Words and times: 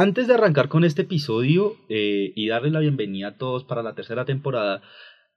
Antes 0.00 0.28
de 0.28 0.34
arrancar 0.34 0.68
con 0.68 0.84
este 0.84 1.02
episodio 1.02 1.74
eh, 1.88 2.32
y 2.36 2.46
darle 2.46 2.70
la 2.70 2.78
bienvenida 2.78 3.26
a 3.26 3.36
todos 3.36 3.64
para 3.64 3.82
la 3.82 3.96
tercera 3.96 4.24
temporada, 4.24 4.80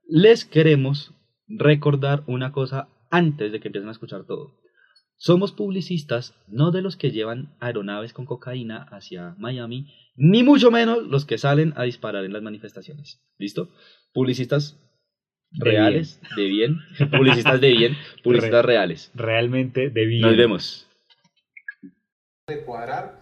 les 0.07 0.45
queremos 0.45 1.15
recordar 1.47 2.21
una 2.27 2.51
cosa 2.51 2.87
antes 3.09 3.51
de 3.51 3.59
que 3.59 3.69
empiecen 3.69 3.89
a 3.89 3.93
escuchar 3.93 4.27
todo. 4.27 4.61
Somos 5.15 5.51
publicistas, 5.51 6.35
no 6.47 6.69
de 6.69 6.83
los 6.83 6.95
que 6.95 7.09
llevan 7.09 7.55
aeronaves 7.59 8.13
con 8.13 8.27
cocaína 8.27 8.83
hacia 8.91 9.33
Miami, 9.39 9.95
ni 10.15 10.43
mucho 10.43 10.69
menos 10.69 11.07
los 11.07 11.25
que 11.25 11.39
salen 11.39 11.73
a 11.75 11.81
disparar 11.81 12.23
en 12.23 12.33
las 12.33 12.43
manifestaciones. 12.43 13.19
¿Listo? 13.39 13.71
Publicistas 14.13 14.79
reales, 15.53 16.21
de 16.35 16.45
bien, 16.45 16.77
publicistas 17.09 17.59
de 17.59 17.71
bien, 17.71 17.97
publicistas 18.23 18.63
reales. 18.63 19.11
Realmente 19.15 19.89
de 19.89 20.05
bien. 20.05 20.21
Nos 20.21 20.37
vemos. 20.37 20.87
de 22.45 22.63
cuadrar 22.63 23.20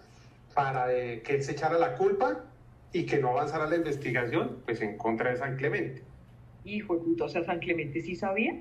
para 0.60 0.88
de 0.88 1.21
que 1.21 1.36
él 1.36 1.41
se 1.41 1.54
echara 1.54 1.78
la 1.80 1.96
culpa 1.96 2.44
y 2.91 3.05
que 3.05 3.17
no 3.20 3.30
avanzara 3.30 3.66
la 3.70 3.77
investigación 3.77 4.58
pues 4.66 4.81
en 4.81 4.98
contra 4.98 5.30
de 5.30 5.38
San 5.38 5.55
Clemente. 5.55 6.04
Hijo 6.66 6.98
de 6.98 7.02
puta, 7.02 7.23
o 7.23 7.30
sea, 7.30 7.45
San 7.45 7.59
Clemente 7.59 8.02
sí 8.02 8.13
sabía. 8.13 8.55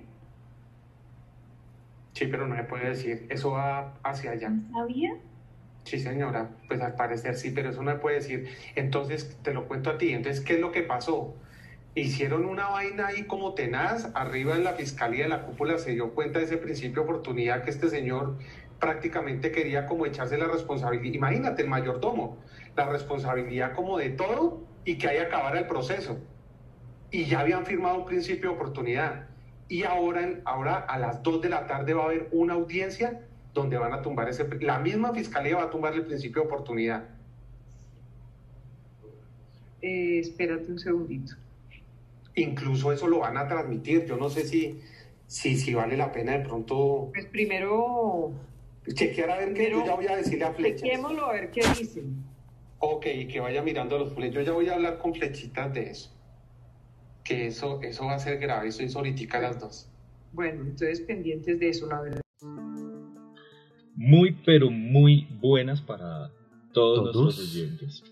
Sí, 2.12 2.27
pero 2.29 2.47
no 2.47 2.55
se 2.55 2.62
puede 2.62 2.91
decir, 2.91 3.27
eso 3.30 3.51
va 3.51 3.95
hacia 4.05 4.30
allá. 4.30 4.48
¿No 4.48 4.79
sabía? 4.79 5.16
Sí, 5.83 5.98
señora, 5.98 6.51
pues 6.69 6.80
al 6.83 6.95
parecer 6.95 7.34
sí, 7.34 7.51
pero 7.51 7.70
eso 7.70 7.83
no 7.83 7.91
se 7.91 7.98
puede 7.98 8.17
decir. 8.17 8.48
Entonces, 8.77 9.37
te 9.42 9.53
lo 9.53 9.67
cuento 9.67 9.91
a 9.91 9.98
ti. 9.98 10.12
Entonces, 10.12 10.45
¿qué 10.45 10.55
es 10.55 10.61
lo 10.61 10.70
que 10.70 10.83
pasó? 10.83 11.34
Hicieron 11.97 12.45
una 12.45 12.69
vaina 12.69 13.09
ahí 13.09 13.25
como 13.25 13.55
tenaz, 13.55 14.12
arriba 14.15 14.55
en 14.55 14.62
la 14.62 14.75
fiscalía 14.75 15.25
de 15.25 15.30
la 15.30 15.42
cúpula 15.42 15.78
se 15.78 15.91
dio 15.95 16.15
cuenta 16.15 16.39
de 16.39 16.45
ese 16.45 16.59
principio 16.59 17.03
de 17.03 17.09
oportunidad 17.09 17.65
que 17.65 17.70
este 17.70 17.89
señor 17.89 18.37
prácticamente 18.78 19.50
quería 19.50 19.87
como 19.87 20.06
echarse 20.06 20.38
la 20.38 20.46
responsabilidad. 20.46 21.14
Imagínate, 21.14 21.62
el 21.62 21.69
mayordomo, 21.69 22.38
la 22.77 22.88
responsabilidad 22.88 23.74
como 23.74 23.98
de 23.98 24.10
todo 24.10 24.60
y 24.84 24.96
que 24.98 25.09
ahí 25.09 25.19
acabara 25.19 25.59
el 25.59 25.66
proceso. 25.66 26.19
Y 27.11 27.25
ya 27.25 27.41
habían 27.41 27.66
firmado 27.66 27.98
un 27.98 28.05
principio 28.05 28.50
de 28.50 28.56
oportunidad. 28.56 29.27
Y 29.69 29.84
ahora, 29.84 30.41
ahora 30.44 30.77
a 30.77 30.98
las 30.98 31.22
2 31.22 31.42
de 31.42 31.48
la 31.48 31.66
tarde 31.66 31.94
va 31.94 32.03
a 32.03 32.06
haber 32.06 32.28
una 32.33 32.55
audiencia 32.55 33.20
donde 33.53 33.77
van 33.77 33.92
a 33.92 34.03
tumbar 34.03 34.28
ese... 34.28 34.48
La 34.61 34.78
misma 34.78 35.12
fiscalía 35.12 35.56
va 35.56 35.64
a 35.64 35.70
tumbar 35.70 35.94
el 35.94 36.06
principio 36.06 36.42
de 36.42 36.48
oportunidad. 36.48 37.05
Eh, 39.83 40.19
espérate 40.20 40.70
un 40.70 40.78
segundito. 40.78 41.34
Incluso 42.34 42.92
eso 42.92 43.08
lo 43.08 43.20
van 43.20 43.36
a 43.36 43.48
transmitir. 43.48 44.06
Yo 44.06 44.16
no 44.16 44.31
sé 44.31 44.44
si, 44.47 44.81
si, 45.27 45.56
si 45.56 45.75
vale 45.75 45.97
la 45.97 46.12
pena 46.12 46.33
de 46.33 46.44
pronto 46.44 47.10
Pues 47.12 47.27
primero, 47.27 48.33
chequear 48.94 49.31
a 49.31 49.39
ver 49.39 49.55
qué. 49.55 49.70
Yo 49.70 49.84
ya 49.84 49.94
voy 49.94 50.06
a 50.06 50.17
decirle 50.17 50.44
a 50.44 50.53
flechas. 50.53 50.83
chequémoslo 50.83 51.27
a 51.27 51.33
ver 51.33 51.50
qué 51.50 51.61
dicen. 51.78 52.25
Ok, 52.81 53.06
y 53.06 53.27
que 53.27 53.41
vaya 53.41 53.62
mirando 53.62 53.98
los 53.98 54.12
flechas. 54.12 54.36
Yo 54.36 54.42
ya 54.42 54.53
voy 54.53 54.69
a 54.69 54.75
hablar 54.75 54.98
con 54.98 55.14
flechitas 55.14 55.72
de 55.75 55.91
eso. 55.91 56.14
Que 57.25 57.48
eso, 57.48 57.81
eso 57.83 58.06
va 58.06 58.14
a 58.14 58.19
ser 58.19 58.39
grave. 58.39 58.69
Eso 58.69 58.83
es 58.83 58.94
ahorita 58.94 59.39
a 59.39 59.41
las 59.41 59.61
dos. 59.61 59.91
Bueno, 60.33 60.62
entonces 60.62 61.00
pendientes 61.00 61.59
de 61.59 61.69
eso, 61.70 61.86
la 61.86 62.00
verdad. 62.00 62.20
Muy, 63.97 64.36
pero 64.47 64.70
muy 64.70 65.27
buenas 65.41 65.81
para 65.81 66.31
todos, 66.72 67.12
¿Todos? 67.12 67.25
nuestros 67.25 67.55
oyentes. 67.55 68.05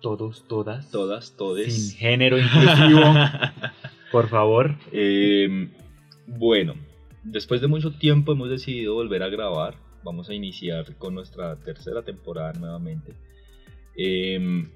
Todos, 0.00 0.44
todas. 0.48 0.90
Todas, 0.90 1.36
todes. 1.36 1.74
Sin 1.74 1.96
género 1.98 2.38
inclusivo. 2.38 3.00
por 4.12 4.28
favor. 4.28 4.76
Eh, 4.92 5.68
bueno, 6.26 6.74
después 7.22 7.60
de 7.60 7.68
mucho 7.68 7.92
tiempo 7.92 8.32
hemos 8.32 8.50
decidido 8.50 8.94
volver 8.94 9.22
a 9.22 9.28
grabar. 9.28 9.76
Vamos 10.02 10.28
a 10.30 10.34
iniciar 10.34 10.96
con 10.96 11.14
nuestra 11.14 11.56
tercera 11.56 12.02
temporada 12.02 12.52
nuevamente. 12.52 13.12
Eh, 13.96 14.66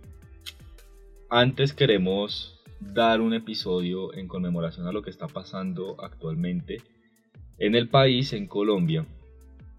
antes 1.30 1.72
queremos 1.72 2.60
dar 2.80 3.20
un 3.20 3.32
episodio 3.32 4.12
en 4.14 4.28
conmemoración 4.28 4.86
a 4.86 4.92
lo 4.92 5.02
que 5.02 5.10
está 5.10 5.28
pasando 5.28 5.96
actualmente 6.02 6.82
en 7.58 7.74
el 7.74 7.88
país, 7.88 8.32
en 8.32 8.46
Colombia. 8.46 9.06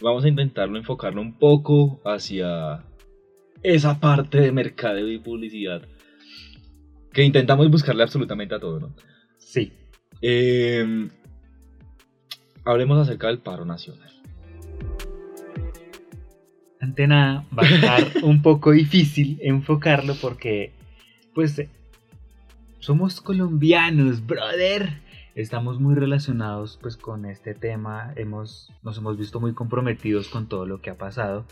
Vamos 0.01 0.25
a 0.25 0.29
intentarlo 0.29 0.77
enfocarlo 0.77 1.21
un 1.21 1.37
poco 1.37 2.01
hacia 2.05 2.83
esa 3.61 3.99
parte 3.99 4.39
de 4.39 4.51
mercadeo 4.51 5.07
y 5.07 5.19
publicidad 5.19 5.83
que 7.13 7.23
intentamos 7.23 7.69
buscarle 7.69 8.03
absolutamente 8.03 8.55
a 8.55 8.59
todo, 8.59 8.79
¿no? 8.79 8.95
Sí. 9.37 9.71
Eh, 10.21 11.07
hablemos 12.65 12.97
acerca 12.97 13.27
del 13.27 13.39
paro 13.39 13.65
nacional. 13.65 14.11
Ante 16.83 17.07
nada, 17.07 17.45
va 17.57 17.63
a 17.63 17.69
estar 17.69 18.03
un 18.23 18.41
poco 18.41 18.71
difícil 18.71 19.39
enfocarlo 19.41 20.15
porque, 20.15 20.73
pues, 21.33 21.63
somos 22.79 23.21
colombianos, 23.21 24.27
brother. 24.27 24.99
Estamos 25.33 25.79
muy 25.79 25.95
relacionados, 25.95 26.77
pues, 26.81 26.97
con 26.97 27.23
este 27.23 27.53
tema. 27.53 28.11
Hemos, 28.17 28.69
nos 28.83 28.97
hemos 28.97 29.17
visto 29.17 29.39
muy 29.39 29.53
comprometidos 29.53 30.27
con 30.27 30.49
todo 30.49 30.65
lo 30.65 30.81
que 30.81 30.89
ha 30.89 30.97
pasado. 30.97 31.45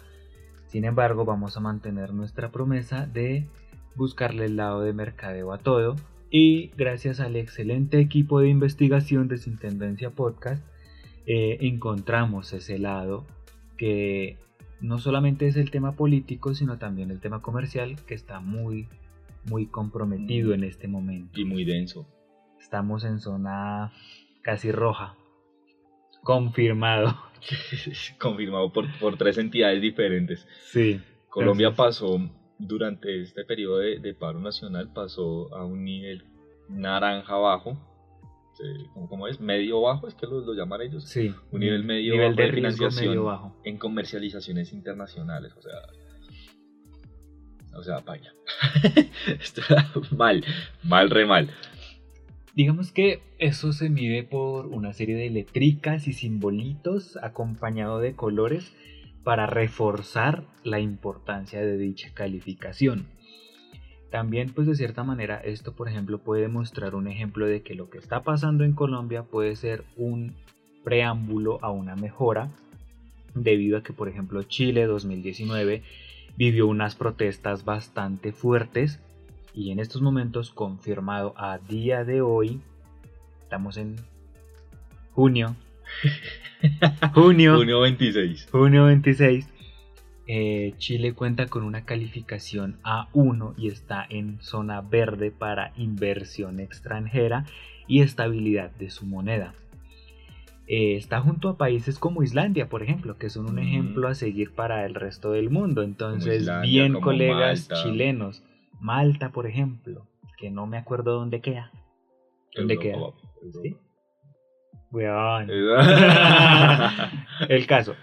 Sin 0.67 0.83
embargo, 0.83 1.23
vamos 1.23 1.55
a 1.55 1.61
mantener 1.61 2.13
nuestra 2.13 2.51
promesa 2.51 3.05
de 3.05 3.47
buscarle 3.95 4.43
el 4.47 4.57
lado 4.57 4.81
de 4.81 4.91
mercadeo 4.91 5.53
a 5.53 5.59
todo. 5.59 5.95
Y 6.29 6.71
gracias 6.75 7.21
al 7.21 7.37
excelente 7.37 8.01
equipo 8.01 8.41
de 8.41 8.49
investigación 8.49 9.29
de 9.29 9.37
Sin 9.37 9.57
Tendencia 9.57 10.09
Podcast, 10.09 10.61
eh, 11.25 11.57
encontramos 11.61 12.51
ese 12.51 12.77
lado 12.79 13.25
que 13.77 14.37
no 14.81 14.97
solamente 14.97 15.47
es 15.47 15.55
el 15.55 15.71
tema 15.71 15.95
político, 15.95 16.53
sino 16.55 16.77
también 16.77 17.11
el 17.11 17.19
tema 17.19 17.41
comercial 17.41 17.97
que 18.05 18.13
está 18.13 18.39
muy, 18.39 18.87
muy 19.45 19.67
comprometido 19.67 20.53
en 20.53 20.63
este 20.63 20.87
momento. 20.87 21.39
Y 21.39 21.45
muy 21.45 21.63
denso. 21.63 22.07
Estamos 22.59 23.03
en 23.03 23.19
zona 23.19 23.91
casi 24.41 24.71
roja. 24.71 25.15
Confirmado. 26.23 27.15
Confirmado 28.19 28.71
por, 28.71 28.91
por 28.99 29.17
tres 29.17 29.37
entidades 29.37 29.81
diferentes. 29.81 30.47
Sí. 30.71 31.01
Colombia 31.29 31.73
pasó, 31.73 32.19
durante 32.57 33.21
este 33.21 33.45
periodo 33.45 33.77
de, 33.79 33.99
de 33.99 34.13
paro 34.13 34.39
nacional, 34.39 34.91
pasó 34.93 35.53
a 35.55 35.65
un 35.65 35.83
nivel 35.83 36.25
naranja 36.69 37.35
bajo. 37.37 37.77
¿Cómo, 38.93 39.07
cómo 39.07 39.27
es? 39.27 39.39
Medio 39.39 39.81
bajo, 39.81 40.07
es 40.07 40.15
que 40.15 40.27
lo, 40.27 40.41
lo 40.41 40.53
llaman 40.53 40.81
ellos. 40.81 41.05
Sí. 41.05 41.33
Un 41.51 41.59
nivel 41.59 41.83
medio 41.83 42.13
nivel 42.13 42.29
bajo 42.29 42.41
de 42.41 42.47
de 42.47 42.53
financiación. 42.53 43.05
medio 43.05 43.23
bajo. 43.23 43.55
En 43.63 43.77
comercializaciones 43.77 44.73
internacionales, 44.73 45.53
o 45.57 45.61
sea. 45.61 45.73
O 47.77 47.83
sea, 47.83 47.99
vaya. 47.99 48.33
Esto 49.39 49.61
era 49.69 49.89
mal, 50.11 50.43
mal, 50.83 51.09
re 51.09 51.25
mal. 51.25 51.49
Digamos 52.53 52.91
que 52.91 53.21
eso 53.39 53.71
se 53.71 53.89
mide 53.89 54.23
por 54.23 54.67
una 54.67 54.91
serie 54.91 55.15
de 55.15 55.29
letricas 55.29 56.07
y 56.07 56.13
simbolitos 56.13 57.17
acompañado 57.23 57.99
de 57.99 58.13
colores 58.13 58.73
para 59.23 59.47
reforzar 59.47 60.43
la 60.63 60.79
importancia 60.79 61.61
de 61.61 61.77
dicha 61.77 62.11
calificación. 62.13 63.07
También 64.11 64.51
pues 64.53 64.67
de 64.67 64.75
cierta 64.75 65.03
manera 65.05 65.37
esto 65.37 65.73
por 65.73 65.87
ejemplo 65.87 66.17
puede 66.17 66.49
mostrar 66.49 66.95
un 66.95 67.07
ejemplo 67.07 67.47
de 67.47 67.61
que 67.61 67.75
lo 67.75 67.89
que 67.89 67.97
está 67.97 68.23
pasando 68.23 68.65
en 68.65 68.73
Colombia 68.73 69.23
puede 69.23 69.55
ser 69.55 69.85
un 69.95 70.33
preámbulo 70.83 71.59
a 71.61 71.71
una 71.71 71.95
mejora 71.95 72.51
debido 73.33 73.77
a 73.77 73.83
que 73.83 73.93
por 73.93 74.09
ejemplo 74.09 74.43
Chile 74.43 74.85
2019 74.85 75.83
vivió 76.35 76.67
unas 76.67 76.95
protestas 76.95 77.63
bastante 77.63 78.33
fuertes 78.33 78.99
y 79.53 79.71
en 79.71 79.79
estos 79.79 80.01
momentos 80.01 80.51
confirmado 80.51 81.33
a 81.37 81.57
día 81.57 82.03
de 82.03 82.21
hoy 82.21 82.59
estamos 83.43 83.77
en 83.77 83.95
junio. 85.13 85.55
Junio. 87.13 87.57
Junio 87.57 87.81
26. 87.81 88.47
junio 88.51 88.85
26 88.85 89.50
eh, 90.33 90.75
Chile 90.77 91.13
cuenta 91.13 91.47
con 91.47 91.63
una 91.63 91.83
calificación 91.83 92.79
A1 92.83 93.53
y 93.57 93.67
está 93.67 94.05
en 94.09 94.41
zona 94.41 94.79
verde 94.79 95.29
para 95.29 95.73
inversión 95.75 96.61
extranjera 96.61 97.43
y 97.85 97.99
estabilidad 98.01 98.71
de 98.71 98.89
su 98.89 99.05
moneda. 99.05 99.53
Eh, 100.67 100.95
está 100.95 101.19
junto 101.19 101.49
a 101.49 101.57
países 101.57 101.99
como 101.99 102.23
Islandia, 102.23 102.69
por 102.69 102.81
ejemplo, 102.81 103.17
que 103.17 103.29
son 103.29 103.49
un 103.49 103.55
Mm. 103.55 103.67
ejemplo 103.67 104.07
a 104.07 104.15
seguir 104.15 104.53
para 104.53 104.85
el 104.85 104.95
resto 104.95 105.33
del 105.33 105.49
mundo. 105.49 105.81
Entonces, 105.83 106.43
Islandia, 106.43 106.83
bien 106.83 106.93
colegas 107.01 107.67
Malta. 107.69 107.83
chilenos. 107.83 108.41
Malta, 108.79 109.31
por 109.31 109.47
ejemplo, 109.47 110.07
que 110.37 110.49
no 110.49 110.65
me 110.65 110.77
acuerdo 110.77 111.15
dónde 111.15 111.41
queda. 111.41 111.71
¿Dónde 112.55 112.77
queda? 112.77 112.93
Europa. 112.93 113.17
¿Sí? 113.61 113.75
Weón. 114.91 115.49
El 117.49 117.67
caso, 117.67 117.95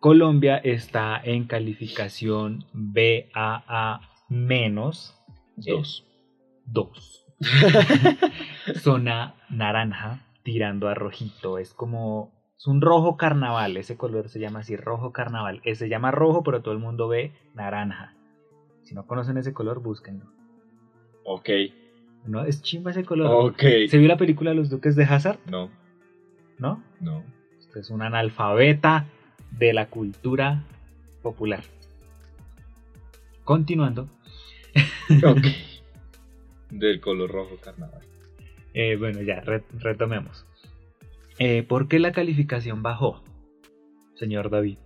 Colombia 0.00 0.56
está 0.58 1.20
en 1.22 1.44
calificación 1.46 2.64
BAA 2.72 4.00
menos 4.28 5.14
Dos. 5.56 6.06
2. 6.66 7.26
Zona 8.76 9.34
naranja 9.50 10.20
tirando 10.42 10.88
a 10.88 10.94
rojito. 10.94 11.58
Es 11.58 11.72
como. 11.74 12.32
Es 12.58 12.66
un 12.66 12.80
rojo 12.80 13.16
carnaval. 13.16 13.76
Ese 13.76 13.96
color 13.96 14.28
se 14.28 14.40
llama 14.40 14.60
así, 14.60 14.76
rojo 14.76 15.12
carnaval. 15.12 15.60
Eh, 15.64 15.74
Se 15.74 15.88
llama 15.88 16.10
rojo, 16.10 16.42
pero 16.42 16.62
todo 16.62 16.72
el 16.74 16.80
mundo 16.80 17.08
ve 17.08 17.32
naranja. 17.54 18.14
Si 18.82 18.94
no 18.94 19.06
conocen 19.06 19.36
ese 19.36 19.52
color, 19.52 19.80
búsquenlo. 19.82 20.26
Ok, 21.24 21.48
No, 22.24 22.44
es 22.44 22.62
chimba 22.62 22.90
ese 22.92 23.04
color. 23.04 23.50
ok. 23.52 23.62
¿Se 23.88 23.98
vio 23.98 24.08
la 24.08 24.16
película 24.16 24.54
Los 24.54 24.70
Duques 24.70 24.94
de 24.96 25.04
Hazard? 25.04 25.38
No, 25.50 25.70
¿No? 26.58 26.82
no. 27.00 27.22
Usted 27.58 27.80
es 27.80 27.90
un 27.90 28.02
analfabeta 28.02 29.06
de 29.58 29.72
la 29.72 29.88
cultura 29.88 30.64
popular. 31.22 31.62
Continuando, 33.44 34.08
Ok. 35.24 35.46
Del 36.70 37.00
color 37.00 37.30
rojo 37.30 37.56
carnaval. 37.62 38.02
eh, 38.74 38.96
bueno, 38.96 39.22
ya 39.22 39.40
re- 39.40 39.62
retomemos. 39.78 40.44
Eh, 41.38 41.62
¿Por 41.62 41.86
qué 41.88 41.98
la 42.00 42.12
calificación 42.12 42.82
bajó, 42.82 43.22
señor 44.16 44.50
David? 44.50 44.78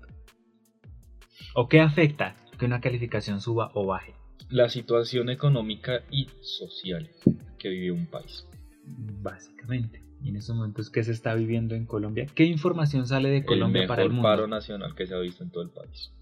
¿O 1.54 1.68
qué 1.68 1.80
afecta 1.80 2.36
que 2.58 2.66
una 2.66 2.80
calificación 2.80 3.40
suba 3.40 3.70
o 3.74 3.86
baje? 3.86 4.12
La 4.50 4.68
situación 4.68 5.30
económica 5.30 6.02
y 6.10 6.28
social 6.42 7.08
que 7.58 7.68
vive 7.70 7.92
un 7.92 8.06
país. 8.06 8.46
Básicamente. 8.84 10.02
Y 10.22 10.28
en 10.30 10.36
estos 10.36 10.54
momentos, 10.54 10.90
¿qué 10.90 11.02
se 11.02 11.12
está 11.12 11.34
viviendo 11.34 11.74
en 11.74 11.86
Colombia? 11.86 12.26
¿Qué 12.34 12.44
información 12.44 13.06
sale 13.06 13.30
de 13.30 13.44
Colombia 13.44 13.82
el 13.82 13.88
para 13.88 14.02
el 14.02 14.10
mundo? 14.10 14.22
paro 14.22 14.46
nacional 14.46 14.94
que 14.94 15.06
se 15.06 15.14
ha 15.14 15.18
visto 15.18 15.42
en 15.42 15.50
todo 15.50 15.62
el 15.62 15.70
país. 15.70 16.12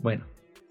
Bueno, 0.00 0.24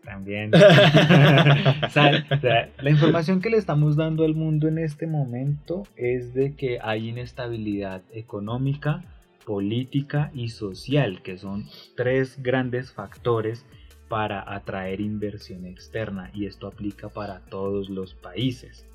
también. 0.04 0.52
Sal- 1.90 2.26
o 2.30 2.38
sea, 2.38 2.70
la 2.82 2.90
información 2.90 3.42
que 3.42 3.50
le 3.50 3.58
estamos 3.58 3.96
dando 3.96 4.26
al 4.26 4.36
mundo 4.36 4.68
en 4.68 4.78
este 4.78 5.08
momento 5.08 5.84
es 5.96 6.34
de 6.34 6.56
que 6.56 6.80
hay 6.82 7.10
inestabilidad 7.10 8.04
económica, 8.12 9.06
política 9.46 10.32
y 10.34 10.50
social, 10.50 11.22
que 11.24 11.38
son 11.38 11.66
tres 11.96 12.42
grandes 12.42 12.92
factores 12.92 13.66
para 14.10 14.54
atraer 14.54 15.00
inversión 15.02 15.66
externa 15.66 16.30
y 16.34 16.46
esto 16.46 16.68
aplica 16.68 17.10
para 17.10 17.40
todos 17.46 17.90
los 17.90 18.14
países. 18.14 18.86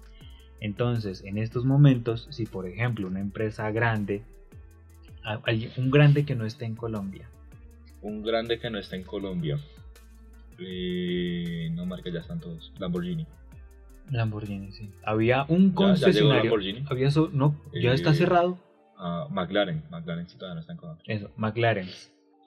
Entonces, 0.60 1.22
en 1.24 1.38
estos 1.38 1.64
momentos, 1.64 2.26
si 2.30 2.46
por 2.46 2.66
ejemplo 2.66 3.06
una 3.06 3.20
empresa 3.20 3.70
grande, 3.70 4.22
un 5.76 5.90
grande 5.90 6.24
que 6.24 6.34
no 6.34 6.44
esté 6.46 6.64
en 6.64 6.74
Colombia, 6.74 7.28
Un 8.00 8.22
grande 8.22 8.58
que 8.60 8.70
no 8.70 8.78
está 8.78 8.94
en 8.96 9.02
Colombia. 9.02 9.58
Eh, 10.60 11.68
no, 11.72 11.84
marca, 11.86 12.10
ya 12.10 12.20
están 12.20 12.38
todos. 12.40 12.72
Lamborghini. 12.78 13.26
Lamborghini, 14.10 14.72
sí. 14.72 14.90
Había 15.04 15.44
un 15.48 15.66
Ya- 15.66 15.68
ya 15.68 15.74
concesionario. 15.74 16.44
Lamborghini. 16.44 16.84
había 16.90 17.10
so- 17.10 17.28
no, 17.32 17.56
ya 17.74 17.92
está 17.92 18.10
Eh, 18.10 18.14
cerrado. 18.14 18.58
Ah, 18.96 19.26
McLaren. 19.30 19.82
McLaren 19.90 20.28
sí 20.28 20.36
todavía 20.36 20.54
no 20.54 20.60
está 20.60 20.72
en 20.72 20.78
Colombia. 20.78 21.04
Eso, 21.06 21.30
McLaren. 21.36 21.88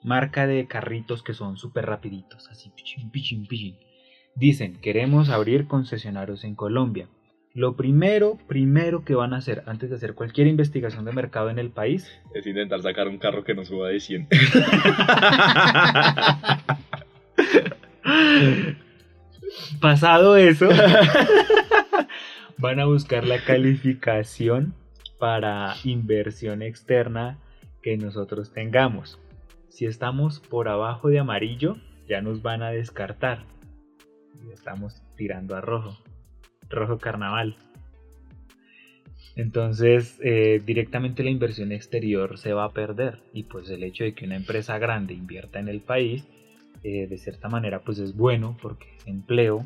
Marca 0.02 0.46
de 0.46 0.66
carritos 0.66 1.22
que 1.22 1.32
son 1.34 1.56
súper 1.56 1.86
rapiditos, 1.86 2.48
así 2.50 2.70
pichín, 2.70 3.10
pichín, 3.10 3.46
pichín. 3.46 3.76
Dicen, 4.34 4.76
queremos 4.80 5.28
abrir 5.28 5.66
concesionarios 5.68 6.44
en 6.44 6.54
Colombia. 6.54 7.08
Lo 7.54 7.76
primero, 7.76 8.38
primero 8.48 9.04
que 9.04 9.14
van 9.14 9.34
a 9.34 9.36
hacer 9.36 9.62
antes 9.66 9.90
de 9.90 9.96
hacer 9.96 10.14
cualquier 10.14 10.46
investigación 10.46 11.04
de 11.04 11.12
mercado 11.12 11.50
en 11.50 11.58
el 11.58 11.68
país 11.68 12.10
Es 12.34 12.46
intentar 12.46 12.80
sacar 12.80 13.08
un 13.08 13.18
carro 13.18 13.44
que 13.44 13.54
no 13.54 13.66
suba 13.66 13.88
de 13.88 14.00
100. 14.00 14.28
Pasado 19.80 20.36
eso, 20.36 20.68
van 22.56 22.80
a 22.80 22.86
buscar 22.86 23.26
la 23.26 23.44
calificación 23.44 24.72
para 25.18 25.74
inversión 25.84 26.62
externa 26.62 27.36
que 27.82 27.98
nosotros 27.98 28.52
tengamos. 28.52 29.20
Si 29.68 29.84
estamos 29.84 30.40
por 30.40 30.68
abajo 30.68 31.08
de 31.08 31.18
amarillo, 31.18 31.76
ya 32.08 32.22
nos 32.22 32.40
van 32.42 32.62
a 32.62 32.70
descartar. 32.70 33.44
Y 34.42 34.52
estamos 34.52 35.02
tirando 35.16 35.54
a 35.54 35.60
rojo. 35.60 35.98
Rojo 36.72 36.98
carnaval. 36.98 37.56
Entonces, 39.36 40.18
eh, 40.22 40.60
directamente 40.64 41.22
la 41.22 41.30
inversión 41.30 41.72
exterior 41.72 42.36
se 42.38 42.52
va 42.52 42.64
a 42.64 42.72
perder. 42.72 43.18
Y 43.32 43.44
pues 43.44 43.70
el 43.70 43.82
hecho 43.82 44.04
de 44.04 44.12
que 44.12 44.26
una 44.26 44.36
empresa 44.36 44.78
grande 44.78 45.14
invierta 45.14 45.58
en 45.58 45.68
el 45.68 45.80
país 45.80 46.26
eh, 46.84 47.06
de 47.06 47.16
cierta 47.16 47.48
manera 47.48 47.78
pues 47.78 48.00
es 48.00 48.16
bueno 48.16 48.56
porque 48.60 48.88
ese 48.98 49.08
empleo 49.08 49.64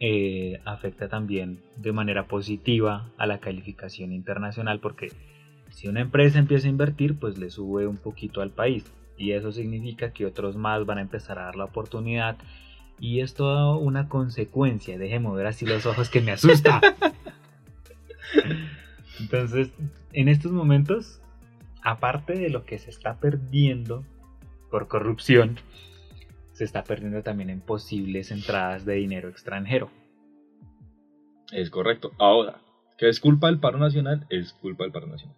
eh, 0.00 0.60
afecta 0.64 1.08
también 1.08 1.60
de 1.76 1.92
manera 1.92 2.26
positiva 2.26 3.12
a 3.16 3.26
la 3.26 3.38
calificación 3.38 4.12
internacional 4.12 4.80
porque 4.80 5.12
si 5.70 5.86
una 5.86 6.00
empresa 6.00 6.40
empieza 6.40 6.66
a 6.66 6.70
invertir 6.70 7.16
pues 7.20 7.38
le 7.38 7.50
sube 7.50 7.86
un 7.86 7.98
poquito 7.98 8.40
al 8.40 8.50
país 8.50 8.84
y 9.16 9.30
eso 9.30 9.52
significa 9.52 10.12
que 10.12 10.26
otros 10.26 10.56
más 10.56 10.84
van 10.86 10.98
a 10.98 11.02
empezar 11.02 11.38
a 11.38 11.44
dar 11.44 11.56
la 11.56 11.66
oportunidad 11.66 12.36
y 13.00 13.20
es 13.20 13.34
toda 13.34 13.76
una 13.76 14.08
consecuencia 14.08 14.98
deje 14.98 15.20
mover 15.20 15.46
así 15.46 15.66
los 15.66 15.86
ojos 15.86 16.10
que 16.10 16.20
me 16.20 16.32
asusta 16.32 16.80
entonces 19.20 19.70
en 20.12 20.28
estos 20.28 20.52
momentos 20.52 21.20
aparte 21.82 22.34
de 22.34 22.50
lo 22.50 22.64
que 22.64 22.78
se 22.78 22.90
está 22.90 23.18
perdiendo 23.18 24.04
por 24.70 24.88
corrupción 24.88 25.58
se 26.58 26.64
está 26.64 26.82
perdiendo 26.82 27.22
también 27.22 27.50
en 27.50 27.60
posibles 27.60 28.32
entradas 28.32 28.84
de 28.84 28.94
dinero 28.94 29.28
extranjero. 29.28 29.92
Es 31.52 31.70
correcto. 31.70 32.10
Ahora, 32.18 32.58
que 32.98 33.08
es 33.08 33.20
culpa 33.20 33.46
del 33.46 33.60
paro 33.60 33.78
nacional, 33.78 34.26
es 34.28 34.54
culpa 34.54 34.82
del 34.82 34.92
paro 34.92 35.06
nacional. 35.06 35.36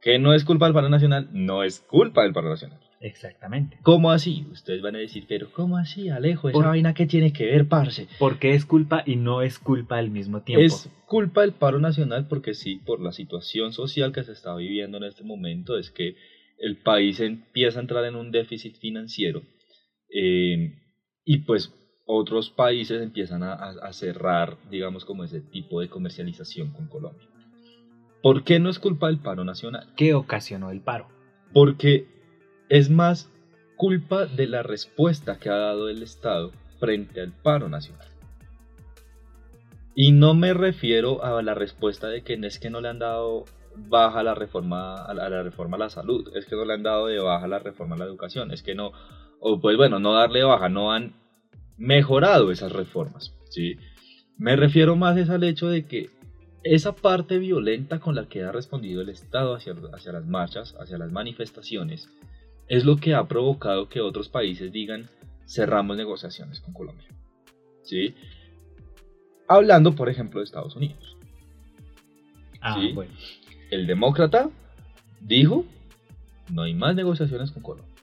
Que 0.00 0.18
no 0.18 0.34
es 0.34 0.44
culpa 0.44 0.66
del 0.66 0.74
paro 0.74 0.88
nacional, 0.88 1.28
no 1.32 1.62
es 1.62 1.78
culpa 1.78 2.24
del 2.24 2.32
paro 2.32 2.48
nacional. 2.48 2.80
Exactamente. 3.00 3.78
¿Cómo 3.82 4.10
así? 4.10 4.46
Ustedes 4.50 4.82
van 4.82 4.96
a 4.96 4.98
decir, 4.98 5.24
pero 5.28 5.50
¿cómo 5.52 5.76
así, 5.76 6.08
Alejo? 6.08 6.48
¿Esa 6.48 6.58
Por- 6.58 6.66
vaina 6.66 6.94
qué 6.94 7.06
tiene 7.06 7.32
que 7.32 7.46
ver, 7.46 7.68
parce? 7.68 8.08
Porque 8.18 8.54
es 8.54 8.64
culpa 8.64 9.02
y 9.06 9.16
no 9.16 9.42
es 9.42 9.58
culpa 9.58 9.98
al 9.98 10.10
mismo 10.10 10.42
tiempo. 10.42 10.64
Es 10.64 10.90
culpa 11.06 11.42
del 11.42 11.52
paro 11.52 11.78
nacional 11.78 12.26
porque 12.28 12.54
sí, 12.54 12.80
por 12.84 13.00
la 13.00 13.12
situación 13.12 13.72
social 13.72 14.12
que 14.12 14.24
se 14.24 14.32
está 14.32 14.54
viviendo 14.56 14.96
en 14.98 15.04
este 15.04 15.22
momento, 15.22 15.78
es 15.78 15.90
que 15.90 16.16
el 16.58 16.76
país 16.78 17.20
empieza 17.20 17.78
a 17.78 17.82
entrar 17.82 18.04
en 18.04 18.16
un 18.16 18.32
déficit 18.32 18.76
financiero 18.78 19.42
eh, 20.12 20.72
y 21.24 21.38
pues 21.38 21.72
otros 22.04 22.50
países 22.50 23.00
empiezan 23.02 23.42
a, 23.42 23.52
a- 23.52 23.76
a 23.82 23.92
cerrar, 23.92 24.56
digamos, 24.70 25.04
como 25.04 25.22
ese 25.24 25.40
tipo 25.40 25.80
de 25.80 25.88
comercialización 25.88 26.72
con 26.72 26.88
Colombia. 26.88 27.26
¿Por 28.22 28.42
qué 28.42 28.58
no 28.58 28.70
es 28.70 28.78
culpa 28.80 29.06
del 29.06 29.18
paro 29.18 29.44
nacional? 29.44 29.86
¿Qué 29.96 30.14
ocasionó 30.14 30.70
el 30.70 30.80
paro? 30.80 31.06
Porque 31.52 32.06
es 32.68 32.90
más 32.90 33.30
culpa 33.76 34.26
de 34.26 34.46
la 34.46 34.62
respuesta 34.62 35.38
que 35.38 35.48
ha 35.48 35.56
dado 35.56 35.88
el 35.88 36.02
Estado 36.02 36.52
frente 36.78 37.20
al 37.20 37.32
paro 37.32 37.68
nacional. 37.68 38.06
Y 39.94 40.12
no 40.12 40.34
me 40.34 40.54
refiero 40.54 41.24
a 41.24 41.42
la 41.42 41.54
respuesta 41.54 42.08
de 42.08 42.22
que 42.22 42.34
es 42.34 42.58
que 42.58 42.70
no 42.70 42.80
le 42.80 42.88
han 42.88 42.98
dado 42.98 43.44
baja 43.74 44.22
la 44.22 44.34
reforma 44.34 45.04
a 45.04 45.14
la, 45.14 45.42
reforma 45.42 45.76
a 45.76 45.80
la 45.80 45.90
salud, 45.90 46.36
es 46.36 46.46
que 46.46 46.56
no 46.56 46.64
le 46.64 46.74
han 46.74 46.82
dado 46.82 47.06
de 47.06 47.18
baja 47.18 47.46
la 47.46 47.58
reforma 47.58 47.94
a 47.94 47.98
la 47.98 48.04
educación, 48.04 48.50
es 48.50 48.62
que 48.62 48.74
no, 48.74 48.92
o 49.40 49.60
pues 49.60 49.76
bueno, 49.76 49.98
no 49.98 50.12
darle 50.12 50.42
baja, 50.42 50.68
no 50.68 50.92
han 50.92 51.14
mejorado 51.76 52.50
esas 52.50 52.72
reformas, 52.72 53.34
¿sí? 53.50 53.76
Me 54.36 54.56
refiero 54.56 54.96
más 54.96 55.16
es 55.16 55.30
al 55.30 55.44
hecho 55.44 55.68
de 55.68 55.86
que 55.86 56.10
esa 56.64 56.94
parte 56.94 57.38
violenta 57.38 58.00
con 58.00 58.14
la 58.14 58.28
que 58.28 58.42
ha 58.42 58.52
respondido 58.52 59.02
el 59.02 59.08
Estado 59.08 59.54
hacia 59.54 59.74
las 60.12 60.26
marchas, 60.26 60.74
hacia 60.78 60.98
las 60.98 61.12
manifestaciones, 61.12 62.08
es 62.68 62.84
lo 62.84 62.96
que 62.96 63.14
ha 63.14 63.26
provocado 63.26 63.88
que 63.88 64.00
otros 64.00 64.28
países 64.28 64.72
digan 64.72 65.08
cerramos 65.46 65.96
negociaciones 65.96 66.60
con 66.60 66.74
Colombia. 66.74 67.08
¿Sí? 67.82 68.14
Hablando, 69.46 69.94
por 69.94 70.08
ejemplo, 70.08 70.40
de 70.40 70.44
Estados 70.44 70.76
Unidos. 70.76 71.16
Ah, 72.60 72.76
Sí. 72.78 72.92
bueno. 72.92 73.12
El 73.70 73.86
demócrata 73.86 74.50
dijo 75.20 75.64
no 76.50 76.62
hay 76.62 76.74
más 76.74 76.94
negociaciones 76.94 77.50
con 77.50 77.62
Colombia. 77.62 77.94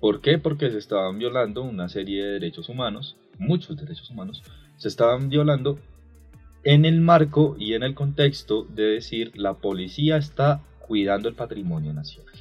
¿Por 0.00 0.20
qué? 0.20 0.38
Porque 0.38 0.70
se 0.70 0.78
estaban 0.78 1.18
violando 1.18 1.62
una 1.62 1.88
serie 1.88 2.24
de 2.24 2.32
derechos 2.32 2.68
humanos, 2.68 3.16
muchos 3.38 3.76
derechos 3.76 4.10
humanos, 4.10 4.42
se 4.76 4.88
estaban 4.88 5.28
violando 5.28 5.78
en 6.64 6.84
el 6.84 7.00
marco 7.00 7.56
y 7.58 7.74
en 7.74 7.82
el 7.82 7.94
contexto 7.94 8.64
de 8.64 8.84
decir 8.84 9.32
la 9.36 9.54
policía 9.54 10.16
está 10.16 10.60
cuidando 10.86 11.28
el 11.28 11.34
patrimonio 11.34 11.92
nacional. 11.92 12.31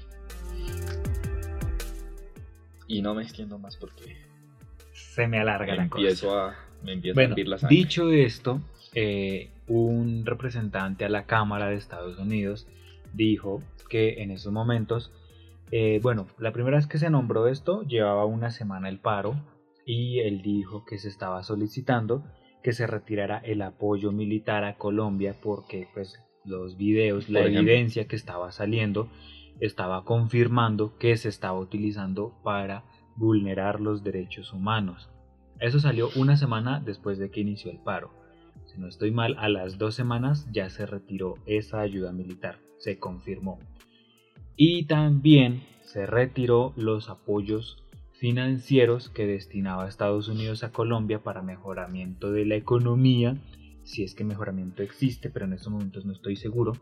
Y 2.92 3.02
no 3.02 3.14
me 3.14 3.22
extiendo 3.24 3.58
más 3.58 3.78
porque 3.78 4.18
Se 4.94 5.28
me 5.28 5.40
alarga 5.40 5.72
me 5.74 5.78
la 5.78 5.90
cosa. 5.90 6.02
empiezo 6.02 6.38
a, 6.40 6.56
me 6.84 6.94
empieza 6.94 7.14
a 7.14 7.16
Bueno, 7.16 7.34
hervir 7.34 7.48
la 7.48 7.58
sangre. 7.58 7.76
dicho 7.78 8.12
esto, 8.12 8.62
eh, 8.94 9.50
un 9.68 10.26
representante 10.26 11.06
a 11.06 11.10
la 11.10 11.26
Cámara 11.26 11.68
de 11.70 11.76
Estados 11.76 12.18
Unidos 12.20 12.68
dijo 13.14 13.64
que 13.90 14.22
en 14.22 14.32
esos 14.32 14.52
momentos, 14.52 15.12
eh, 15.72 16.00
bueno, 16.02 16.28
la 16.38 16.52
primera 16.52 16.78
vez 16.78 16.88
que 16.88 16.98
se 16.98 17.10
nombró 17.10 17.48
esto 17.48 17.84
llevaba 17.84 18.26
una 18.26 18.52
semana 18.52 18.90
el 18.90 19.00
paro 19.00 19.36
y 19.86 20.20
él 20.20 20.42
dijo 20.42 20.84
que 20.86 20.98
se 20.98 21.08
estaba 21.08 21.44
solicitando 21.44 22.24
que 22.64 22.74
se 22.74 22.86
retirara 22.88 23.38
el 23.40 23.62
apoyo 23.62 24.12
militar 24.12 24.64
a 24.66 24.78
Colombia 24.78 25.36
porque 25.42 25.88
pues 25.94 26.20
los 26.46 26.78
videos, 26.78 27.30
la 27.30 27.40
ejemplo. 27.42 27.62
evidencia 27.62 28.08
que 28.08 28.16
estaba 28.16 28.52
saliendo 28.52 29.10
estaba 29.62 30.04
confirmando 30.04 30.98
que 30.98 31.16
se 31.16 31.30
estaba 31.30 31.58
utilizando 31.60 32.34
para 32.44 32.84
vulnerar 33.16 33.80
los 33.80 34.04
derechos 34.04 34.52
humanos. 34.52 35.10
Eso 35.60 35.80
salió 35.80 36.10
una 36.16 36.36
semana 36.36 36.82
después 36.84 37.20
de 37.20 37.30
que 37.30 37.42
inició 37.42 37.72
el 37.72 37.78
paro. 37.78 38.12
Si 38.66 38.80
no 38.80 38.88
estoy 38.88 39.12
mal, 39.12 39.36
a 39.38 39.48
las 39.50 39.78
dos 39.78 39.94
semanas 39.94 40.48
ya 40.52 40.70
se 40.70 40.88
retiró 40.88 41.36
esa 41.46 41.80
ayuda 41.80 42.12
militar, 42.12 42.58
se 42.80 42.98
confirmó. 42.98 43.60
Y 44.56 44.86
también 44.86 45.64
se 45.84 46.08
retiró 46.08 46.74
los 46.76 47.10
apoyos 47.10 47.84
financieros 48.14 49.10
que 49.10 49.28
destinaba 49.28 49.88
Estados 49.88 50.28
Unidos 50.28 50.64
a 50.64 50.72
Colombia 50.72 51.22
para 51.22 51.44
mejoramiento 51.44 52.32
de 52.32 52.46
la 52.46 52.56
economía, 52.56 53.38
si 53.84 54.04
es 54.04 54.16
que 54.16 54.24
mejoramiento 54.24 54.82
existe, 54.82 55.30
pero 55.30 55.46
en 55.46 55.54
estos 55.54 55.72
momentos 55.72 56.06
no 56.06 56.14
estoy 56.14 56.36
seguro 56.36 56.74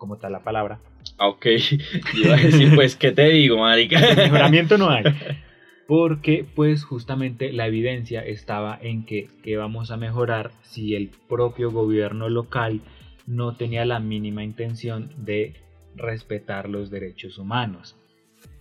como 0.00 0.16
tal 0.16 0.32
la 0.32 0.40
palabra. 0.40 0.80
Ah, 1.18 1.28
ok. 1.28 1.46
Iba 2.14 2.34
a 2.34 2.38
decir, 2.40 2.74
pues, 2.74 2.96
¿qué 2.96 3.12
te 3.12 3.28
digo, 3.28 3.58
marica? 3.58 4.00
Mejoramiento 4.16 4.76
no 4.78 4.90
hay. 4.90 5.04
Porque, 5.86 6.44
pues, 6.54 6.84
justamente 6.84 7.52
la 7.52 7.66
evidencia 7.66 8.24
estaba 8.24 8.78
en 8.80 9.04
que, 9.04 9.28
que 9.42 9.56
vamos 9.56 9.90
a 9.90 9.96
mejorar 9.96 10.50
si 10.62 10.94
el 10.94 11.10
propio 11.28 11.70
gobierno 11.70 12.28
local 12.28 12.80
no 13.26 13.56
tenía 13.56 13.84
la 13.84 14.00
mínima 14.00 14.42
intención 14.42 15.10
de 15.18 15.54
respetar 15.94 16.68
los 16.68 16.90
derechos 16.90 17.38
humanos. 17.38 17.96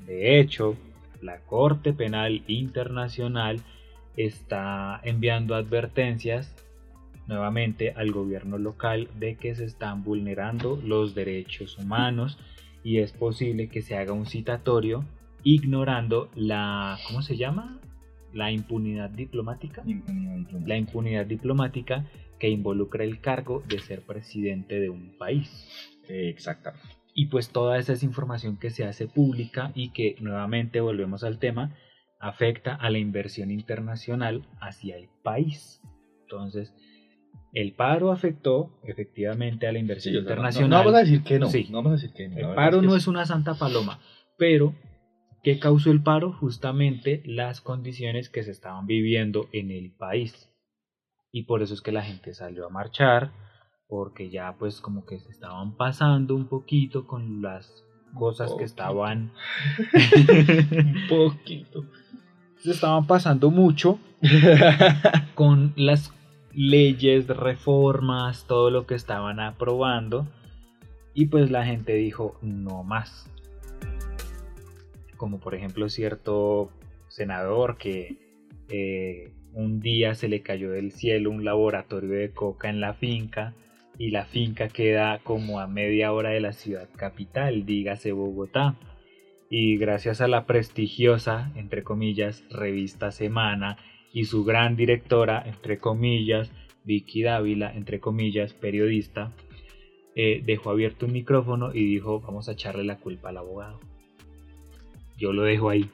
De 0.06 0.40
hecho, 0.40 0.76
la 1.22 1.40
Corte 1.40 1.94
Penal 1.94 2.44
Internacional 2.48 3.62
está 4.18 5.00
enviando 5.04 5.56
advertencias 5.56 6.56
nuevamente 7.30 7.94
al 7.96 8.12
gobierno 8.12 8.58
local 8.58 9.08
de 9.18 9.38
que 9.38 9.56
se 9.56 9.64
están 9.64 10.04
vulnerando 10.04 10.82
los 10.84 11.16
derechos 11.16 11.78
humanos 11.78 12.38
y 12.84 12.98
es 12.98 13.14
posible 13.14 13.70
que 13.70 13.82
se 13.82 13.96
haga 13.96 14.14
un 14.14 14.26
citatorio 14.26 15.06
ignorando 15.44 16.30
la 16.36 16.98
¿cómo 17.08 17.22
se 17.22 17.38
llama? 17.38 17.80
la 18.34 18.52
impunidad 18.52 19.10
diplomática. 19.10 19.84
La 20.66 20.78
impunidad 20.78 21.26
diplomática 21.26 22.06
que 22.40 22.50
involucra 22.50 23.04
el 23.04 23.22
cargo 23.22 23.64
de 23.68 23.80
ser 23.80 24.02
presidente 24.02 24.80
de 24.80 24.90
un 24.90 25.18
país. 25.18 25.50
Exactamente. 26.08 26.88
Y 27.14 27.28
pues 27.28 27.50
toda 27.50 27.78
esa 27.78 27.94
es 27.94 28.04
información 28.04 28.58
que 28.58 28.70
se 28.70 28.86
hace 28.86 29.08
pública 29.08 29.72
y 29.76 29.92
que 29.92 30.16
nuevamente 30.20 30.80
volvemos 30.80 31.24
al 31.24 31.40
tema, 31.40 31.76
afecta 32.20 32.76
a 32.76 32.90
la 32.90 33.00
inversión 33.00 33.52
internacional 33.52 34.48
hacia 34.62 34.96
el 34.96 35.10
país. 35.24 35.82
Entonces, 36.22 36.74
el 37.54 37.74
paro 37.74 38.12
afectó 38.12 38.80
efectivamente 38.84 39.68
a 39.68 39.72
la 39.72 39.80
inversión 39.80 40.14
Sí, 40.14 40.16
no- 40.18 40.22
internacional. 40.22 40.70
No, 40.70 40.78
vamos 40.78 40.94
a 40.96 41.00
decir 41.00 41.24
que 41.24 41.40
no. 41.40 41.48
Sí. 41.50 41.68
No 41.70 41.78
vamos 41.78 41.92
a 41.92 41.96
decir 42.02 42.14
que 42.14 42.28
no. 42.28 42.38
El 42.50 42.56
paro 42.56 42.82
que 42.82 42.88
no 42.88 42.96
es 42.96 43.08
una 43.08 43.26
santa 43.26 43.56
paloma, 43.56 44.00
pero 44.38 44.74
¿qué 45.44 45.58
causó 45.60 45.92
el 45.92 46.02
paro? 46.04 46.32
Justamente 46.34 47.22
las 47.26 47.62
condiciones 47.62 48.30
que 48.30 48.44
se 48.44 48.52
estaban 48.52 48.86
viviendo 48.88 49.48
en 49.52 49.72
el 49.72 49.92
país. 49.92 50.50
Y 51.32 51.44
por 51.44 51.62
eso 51.62 51.74
es 51.74 51.82
que 51.82 51.92
la 51.92 52.02
gente 52.04 52.34
salió 52.34 52.66
a 52.66 52.70
marchar, 52.70 53.32
porque 53.88 54.30
ya 54.30 54.56
pues 54.58 54.82
como 54.82 55.06
que 55.06 55.20
se 55.20 55.30
estaban 55.32 55.76
pasando 55.78 56.36
un 56.36 56.48
poquito 56.48 57.06
con 57.08 57.42
las 57.42 57.84
cosas 58.16 58.54
que 58.58 58.64
estaban... 58.64 59.32
Un 60.72 61.08
poquito. 61.08 61.86
se 62.58 62.72
estaban 62.72 63.06
pasando 63.08 63.52
mucho 63.52 64.00
con 65.36 65.74
las 65.76 66.12
leyes, 66.60 67.26
reformas, 67.28 68.46
todo 68.46 68.70
lo 68.70 68.86
que 68.86 68.94
estaban 68.94 69.40
aprobando. 69.40 70.28
Y 71.14 71.28
pues 71.28 71.52
la 71.52 71.66
gente 71.66 71.94
dijo, 71.94 72.38
no 72.42 72.84
más. 72.84 73.32
Como 75.16 75.40
por 75.40 75.56
ejemplo 75.56 75.88
cierto 75.88 76.70
senador 77.08 77.78
que 77.78 78.18
eh, 78.68 79.32
un 79.54 79.80
día 79.80 80.16
se 80.16 80.28
le 80.28 80.42
cayó 80.42 80.72
del 80.72 80.92
cielo 80.92 81.32
un 81.32 81.46
laboratorio 81.46 82.12
de 82.12 82.32
coca 82.32 82.70
en 82.70 82.82
la 82.82 82.94
finca 82.94 83.54
y 83.98 84.12
la 84.12 84.26
finca 84.26 84.68
queda 84.68 85.20
como 85.20 85.62
a 85.62 85.68
media 85.68 86.12
hora 86.12 86.32
de 86.32 86.42
la 86.42 86.52
ciudad 86.52 86.90
capital, 86.94 87.66
dígase 87.66 88.12
Bogotá. 88.12 88.76
Y 89.50 89.78
gracias 89.78 90.20
a 90.20 90.28
la 90.28 90.46
prestigiosa, 90.46 91.54
entre 91.56 91.84
comillas, 91.84 92.44
revista 92.50 93.12
Semana 93.12 93.78
y 94.14 94.26
su 94.26 94.44
gran 94.44 94.76
directora, 94.76 95.44
entre 95.46 95.78
comillas, 95.78 96.52
Vicky 96.84 97.24
Dávila, 97.24 97.74
entre 97.74 98.00
comillas, 98.00 98.54
periodista, 98.54 99.32
eh, 100.16 100.42
dejó 100.46 100.72
abierto 100.72 101.06
un 101.06 101.14
micrófono 101.14 101.74
y 101.74 101.86
dijo, 101.86 102.20
vamos 102.22 102.50
a 102.50 102.54
echarle 102.54 102.84
la 102.84 102.98
culpa 102.98 103.30
al 103.30 103.38
abogado. 103.38 103.80
Yo 105.18 105.34
lo 105.34 105.44
dejo 105.44 105.70
ahí. 105.70 105.90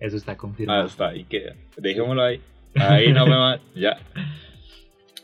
Eso 0.00 0.16
está 0.16 0.36
confirmado. 0.36 0.84
Hasta 0.84 1.08
ahí 1.08 1.24
queda. 1.24 1.54
Dejémoslo 1.76 2.22
ahí. 2.22 2.40
Ahí 2.74 3.12
no 3.12 3.26
me 3.26 3.36
va. 3.36 3.60
Ya. 3.74 3.98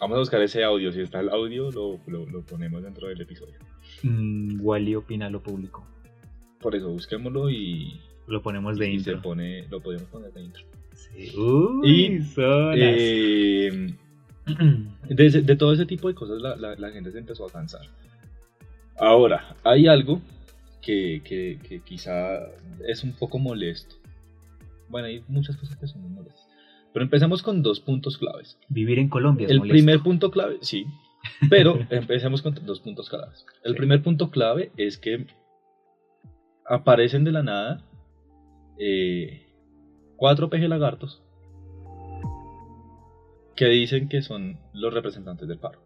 Vamos 0.01 0.17
a 0.17 0.19
buscar 0.21 0.43
ese 0.43 0.63
audio. 0.63 0.93
Si 0.93 1.01
está 1.01 1.21
el 1.21 1.29
audio, 1.31 1.71
lo, 1.71 1.99
lo, 2.07 2.27
lo 2.27 2.43
ponemos 2.43 2.83
dentro 2.83 3.09
del 3.09 3.21
episodio. 3.21 3.55
Mm, 4.03 4.59
Wally 4.61 4.95
opina 4.95 5.29
lo 5.31 5.43
público. 5.43 5.87
Por 6.61 6.75
eso, 6.77 6.91
busquémoslo 6.91 7.51
y, 7.51 8.01
Lo 8.27 8.43
ponemos 8.43 8.79
de 8.79 8.91
y 8.91 9.01
se 9.01 9.11
intro. 9.13 9.23
pone, 9.23 9.67
lo 9.69 9.81
podemos 9.81 10.07
poner 10.09 10.33
de 10.33 10.43
intro. 10.43 10.65
Sí. 10.99 11.33
Uy, 11.39 11.89
Y, 11.91 12.23
zonas. 12.23 12.77
Eh, 12.81 13.95
de, 15.09 15.31
de 15.43 15.57
todo 15.57 15.73
ese 15.73 15.87
tipo 15.87 16.09
de 16.09 16.15
cosas 16.15 16.41
la, 16.41 16.57
la- 16.57 16.75
la 16.77 16.91
gente 16.91 17.13
se 17.13 17.19
empezó 17.19 17.47
a 17.47 17.51
cansar. 17.53 17.83
Ahora, 18.97 19.55
hay 19.63 19.87
algo 19.87 20.21
que, 20.83 21.23
que- 21.25 21.59
que 21.67 21.81
quizá 21.83 22.41
es 22.87 23.05
un 23.05 23.13
poco 23.13 23.39
molesto. 23.39 23.95
Bueno, 24.89 25.07
hay 25.07 25.23
muchas 25.29 25.57
cosas 25.57 25.77
que 25.77 25.87
son 25.87 26.03
muy 26.03 26.11
molestas. 26.11 26.49
Pero 26.93 27.05
empecemos 27.05 27.43
con 27.43 27.63
dos 27.63 27.79
puntos 27.81 28.17
claves. 28.19 28.59
Vivir 28.69 28.99
en 28.99 29.09
Colombia 29.09 29.45
es 29.45 29.51
El 29.53 29.59
molesto. 29.59 29.75
primer 29.75 30.01
punto 30.01 30.31
clave, 30.31 30.59
sí. 30.63 30.87
Pero 31.51 31.79
empecemos 31.91 32.43
con 32.43 32.55
dos 32.67 32.81
puntos 32.81 33.09
claves. 33.09 33.45
El 33.63 33.73
Sí. 33.73 33.79
primer 33.79 34.03
punto 34.03 34.31
clave 34.31 34.73
es 34.77 34.99
que 34.99 35.27
aparecen 36.67 37.25
de 37.25 37.33
la 37.33 37.43
nada 37.43 37.85
eh, 38.79 39.47
cuatro 40.19 40.51
peje 40.51 40.69
lagartos 40.69 41.23
que 43.57 43.67
dicen 43.67 44.09
que 44.09 44.21
son 44.21 44.59
los 44.75 44.93
representantes 44.93 45.49
del 45.49 45.59
paro. 45.59 45.81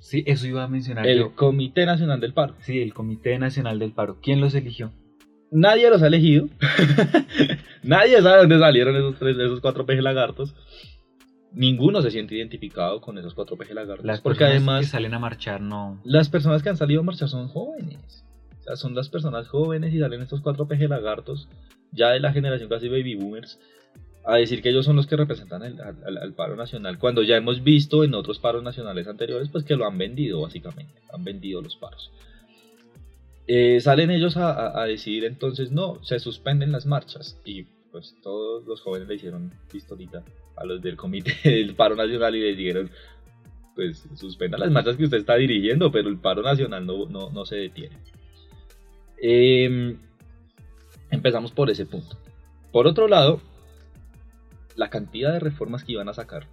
Sí, 0.00 0.22
eso 0.26 0.46
iba 0.46 0.64
a 0.64 0.68
mencionar 0.68 1.06
El 1.06 1.18
yo. 1.18 1.34
Comité 1.34 1.86
Nacional 1.86 2.20
del 2.20 2.32
Paro. 2.32 2.54
Sí, 2.60 2.80
el 2.80 2.92
Comité 2.92 3.38
Nacional 3.38 3.78
del 3.78 3.92
Paro. 3.92 4.18
¿Quién 4.20 4.40
los 4.40 4.54
eligió? 4.54 4.92
Nadie 5.52 5.90
los 5.90 6.02
ha 6.02 6.06
elegido. 6.08 6.48
Nadie 7.82 8.20
sabe 8.22 8.38
dónde 8.38 8.58
salieron 8.58 8.96
esos, 8.96 9.16
tres, 9.18 9.36
esos 9.36 9.60
cuatro 9.60 9.86
peje 9.86 10.02
lagartos. 10.02 10.54
Ninguno 11.52 12.02
se 12.02 12.10
siente 12.10 12.36
identificado 12.36 13.00
con 13.00 13.18
esos 13.18 13.34
cuatro 13.34 13.56
peje 13.56 13.74
lagartos. 13.74 14.06
Las 14.06 14.20
porque 14.20 14.44
además 14.44 14.80
que 14.80 14.86
salen 14.86 15.14
a 15.14 15.18
marchar 15.18 15.60
no. 15.60 16.00
las 16.04 16.28
personas 16.28 16.62
que 16.62 16.68
han 16.68 16.76
salido 16.76 17.00
a 17.00 17.04
marchar 17.04 17.28
son 17.28 17.48
jóvenes. 17.48 18.24
O 18.60 18.62
sea, 18.62 18.76
son 18.76 18.94
las 18.94 19.08
personas 19.08 19.48
jóvenes 19.48 19.92
y 19.92 19.98
salen 19.98 20.20
estos 20.20 20.40
cuatro 20.40 20.68
peje 20.68 20.86
lagartos, 20.86 21.48
ya 21.92 22.10
de 22.10 22.20
la 22.20 22.32
generación 22.32 22.68
casi 22.68 22.88
baby 22.88 23.14
boomers, 23.14 23.58
a 24.24 24.36
decir 24.36 24.60
que 24.62 24.68
ellos 24.70 24.84
son 24.84 24.96
los 24.96 25.06
que 25.06 25.16
representan 25.16 25.62
el- 25.62 25.80
al, 25.80 26.18
al- 26.18 26.34
paro 26.34 26.54
nacional, 26.56 26.98
cuando 26.98 27.22
ya 27.22 27.36
hemos 27.36 27.62
visto 27.64 28.04
en 28.04 28.14
otros 28.14 28.38
paros 28.38 28.62
nacionales 28.62 29.08
anteriores, 29.08 29.48
pues 29.48 29.64
que 29.64 29.76
lo 29.76 29.86
han 29.86 29.96
vendido 29.98 30.42
básicamente, 30.42 30.92
han 31.12 31.24
vendido 31.24 31.62
los 31.62 31.76
paros. 31.76 32.10
Eh, 33.46 33.80
salen 33.80 34.10
ellos 34.10 34.36
a, 34.36 34.50
a- 34.52 34.82
a 34.82 34.86
decir 34.86 35.24
entonces, 35.24 35.72
no, 35.72 36.02
se 36.04 36.18
suspenden 36.20 36.70
las 36.70 36.86
marchas 36.86 37.38
y 37.44 37.64
pues 37.90 38.14
todos 38.22 38.64
los 38.66 38.80
jóvenes 38.82 39.08
le 39.08 39.16
hicieron 39.16 39.52
pistolita 39.72 40.22
a 40.56 40.64
los 40.64 40.80
del 40.80 40.96
comité 40.96 41.32
del 41.50 41.74
paro 41.74 41.96
nacional 41.96 42.36
y 42.36 42.40
les 42.40 42.56
dijeron, 42.56 42.90
pues 43.74 44.04
suspenda 44.16 44.58
las 44.58 44.70
marchas 44.70 44.96
que 44.96 45.04
usted 45.04 45.16
está 45.16 45.36
dirigiendo, 45.36 45.90
pero 45.90 46.08
el 46.08 46.18
paro 46.18 46.42
nacional 46.42 46.84
no, 46.86 47.06
no, 47.06 47.30
no 47.30 47.44
se 47.46 47.56
detiene. 47.56 47.96
Em, 49.22 49.96
empezamos 51.10 51.52
por 51.52 51.70
ese 51.70 51.86
punto. 51.86 52.16
Por 52.72 52.86
otro 52.86 53.08
lado, 53.08 53.40
la 54.76 54.90
cantidad 54.90 55.32
de 55.32 55.40
reformas 55.40 55.84
que 55.84 55.92
iban 55.92 56.08
a 56.08 56.14
sacar, 56.14 56.46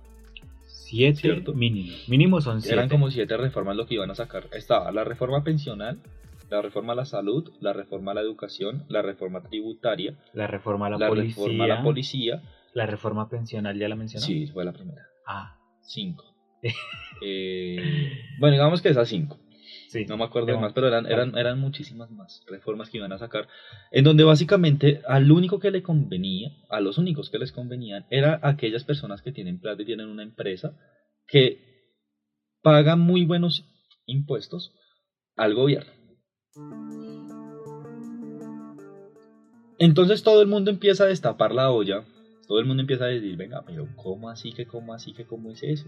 Siete 0.65 1.19
Cierto. 1.19 1.53
mínimo. 1.53 1.93
Mínimo 2.07 2.39
son 2.39 2.61
siete. 2.61 2.75
eran 2.75 2.87
como 2.89 3.11
siete 3.11 3.35
reformas 3.35 3.75
lo 3.75 3.87
que 3.87 3.95
iban 3.95 4.09
a 4.09 4.15
sacar. 4.15 4.47
Estaba 4.53 4.89
la 4.93 5.03
reforma 5.03 5.43
pensional, 5.43 5.99
la 6.49 6.61
reforma 6.61 6.93
a 6.93 6.95
la 6.95 7.03
salud, 7.05 7.51
la 7.59 7.73
reforma 7.73 8.11
a 8.11 8.15
la 8.15 8.21
educación, 8.21 8.85
la 8.87 9.01
reforma 9.01 9.41
tributaria, 9.41 10.15
La 10.33 10.47
reforma 10.47 10.87
a 10.87 10.91
la, 10.91 10.97
la, 10.97 11.07
policía. 11.09 11.35
reforma 11.43 11.63
a 11.65 11.67
la 11.67 11.83
policía. 11.83 12.41
La 12.73 12.85
reforma 12.85 13.27
pensional, 13.27 13.77
¿ya 13.77 13.89
la 13.89 13.95
mencionó? 13.97 14.25
Sí, 14.25 14.47
fue 14.47 14.63
la 14.63 14.71
primera. 14.71 15.03
Ah, 15.25 15.57
Cinco. 15.81 16.23
Eh, 17.21 18.11
bueno, 18.39 18.53
digamos 18.53 18.81
que 18.81 18.89
esas 18.89 19.09
cinco. 19.09 19.37
Sí. 19.97 20.05
No 20.05 20.17
me 20.17 20.23
acuerdo 20.25 20.47
de 20.47 20.57
más, 20.57 20.73
pero 20.73 20.87
eran, 20.87 21.05
eran, 21.05 21.37
eran 21.37 21.59
muchísimas 21.59 22.11
más 22.11 22.43
reformas 22.47 22.89
que 22.89 22.97
iban 22.97 23.11
a 23.11 23.17
sacar. 23.17 23.47
En 23.91 24.03
donde 24.03 24.23
básicamente 24.23 25.01
al 25.07 25.31
único 25.31 25.59
que 25.59 25.71
le 25.71 25.83
convenía, 25.83 26.51
a 26.69 26.79
los 26.79 26.97
únicos 26.97 27.29
que 27.29 27.39
les 27.39 27.51
convenían, 27.51 28.05
era 28.09 28.39
aquellas 28.43 28.83
personas 28.83 29.21
que 29.21 29.31
tienen 29.31 29.59
plata 29.59 29.81
y 29.81 29.85
tienen 29.85 30.07
una 30.07 30.23
empresa 30.23 30.77
que 31.27 31.67
pagan 32.61 32.99
muy 32.99 33.25
buenos 33.25 33.65
impuestos 34.05 34.73
al 35.35 35.53
gobierno. 35.53 35.91
Entonces 39.79 40.23
todo 40.23 40.41
el 40.41 40.47
mundo 40.47 40.71
empieza 40.71 41.03
a 41.03 41.07
destapar 41.07 41.53
la 41.53 41.69
olla 41.71 42.03
Todo 42.47 42.59
el 42.59 42.65
mundo 42.65 42.81
empieza 42.81 43.05
a 43.05 43.09
decir, 43.09 43.35
venga, 43.37 43.63
pero 43.65 43.87
¿cómo 43.95 44.29
así 44.29 44.53
que 44.53 44.65
cómo 44.65 44.93
así 44.93 45.13
que 45.13 45.25
cómo 45.25 45.51
es 45.51 45.61
eso? 45.63 45.87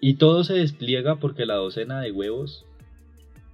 Y 0.00 0.14
todo 0.14 0.42
se 0.42 0.54
despliega 0.54 1.16
porque 1.16 1.46
la 1.46 1.54
docena 1.54 2.00
de 2.00 2.12
huevos 2.12 2.66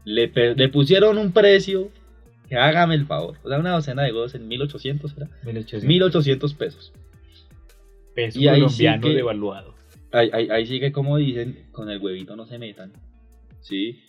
le, 0.05 0.29
pusieron 0.69 1.19
un 1.19 1.33
precio 1.33 1.91
que 2.49 2.57
hágame 2.57 2.95
el 2.95 3.07
favor. 3.07 3.37
O 3.43 3.49
sea, 3.49 3.59
una 3.59 3.73
docena 3.73 4.03
de 4.03 4.13
huevos 4.13 4.35
en 4.35 4.49
1800 4.49 5.17
era 5.17 5.29
1800 5.45 5.85
1800 5.85 6.55
pesos. 6.55 6.93
peso 8.15 8.39
y 8.39 8.43
sí 8.43 8.49
colombiano 8.49 9.03
que- 9.03 9.15
devaluado. 9.15 9.75
Ahí, 10.11 10.31
ahí, 10.33 10.49
ahí 10.51 10.67
sí 10.67 10.81
que 10.81 10.91
como 10.91 11.19
dicen, 11.19 11.67
con 11.73 11.91
el 11.91 11.99
huevito 11.99 12.35
no 12.37 12.47
se 12.47 12.59
metan. 12.59 12.93
¿Sí? 13.61 14.01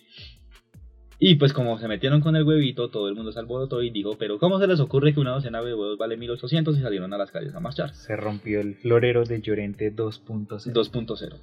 Y 1.22 1.34
pues 1.34 1.52
como 1.52 1.78
se 1.78 1.86
metieron 1.86 2.22
con 2.22 2.34
el 2.34 2.44
huevito, 2.44 2.88
todo 2.88 3.06
el 3.10 3.14
mundo 3.14 3.30
se 3.30 3.38
alborotó 3.38 3.82
y 3.82 3.90
dijo, 3.90 4.16
pero 4.16 4.38
¿cómo 4.38 4.58
se 4.58 4.66
les 4.66 4.80
ocurre 4.80 5.12
que 5.12 5.20
una 5.20 5.32
docena 5.32 5.58
de 5.60 5.74
huevos 5.74 5.98
vale 5.98 6.16
1800 6.16 6.78
y 6.78 6.80
salieron 6.80 7.12
a 7.12 7.18
las 7.18 7.30
calles 7.30 7.54
a 7.54 7.60
marchar? 7.60 7.94
Se 7.94 8.16
rompió 8.16 8.60
el 8.62 8.76
florero 8.76 9.24
de 9.24 9.42
Llorente 9.42 9.94
2.0. 9.94 10.72
2.0. 10.72 11.36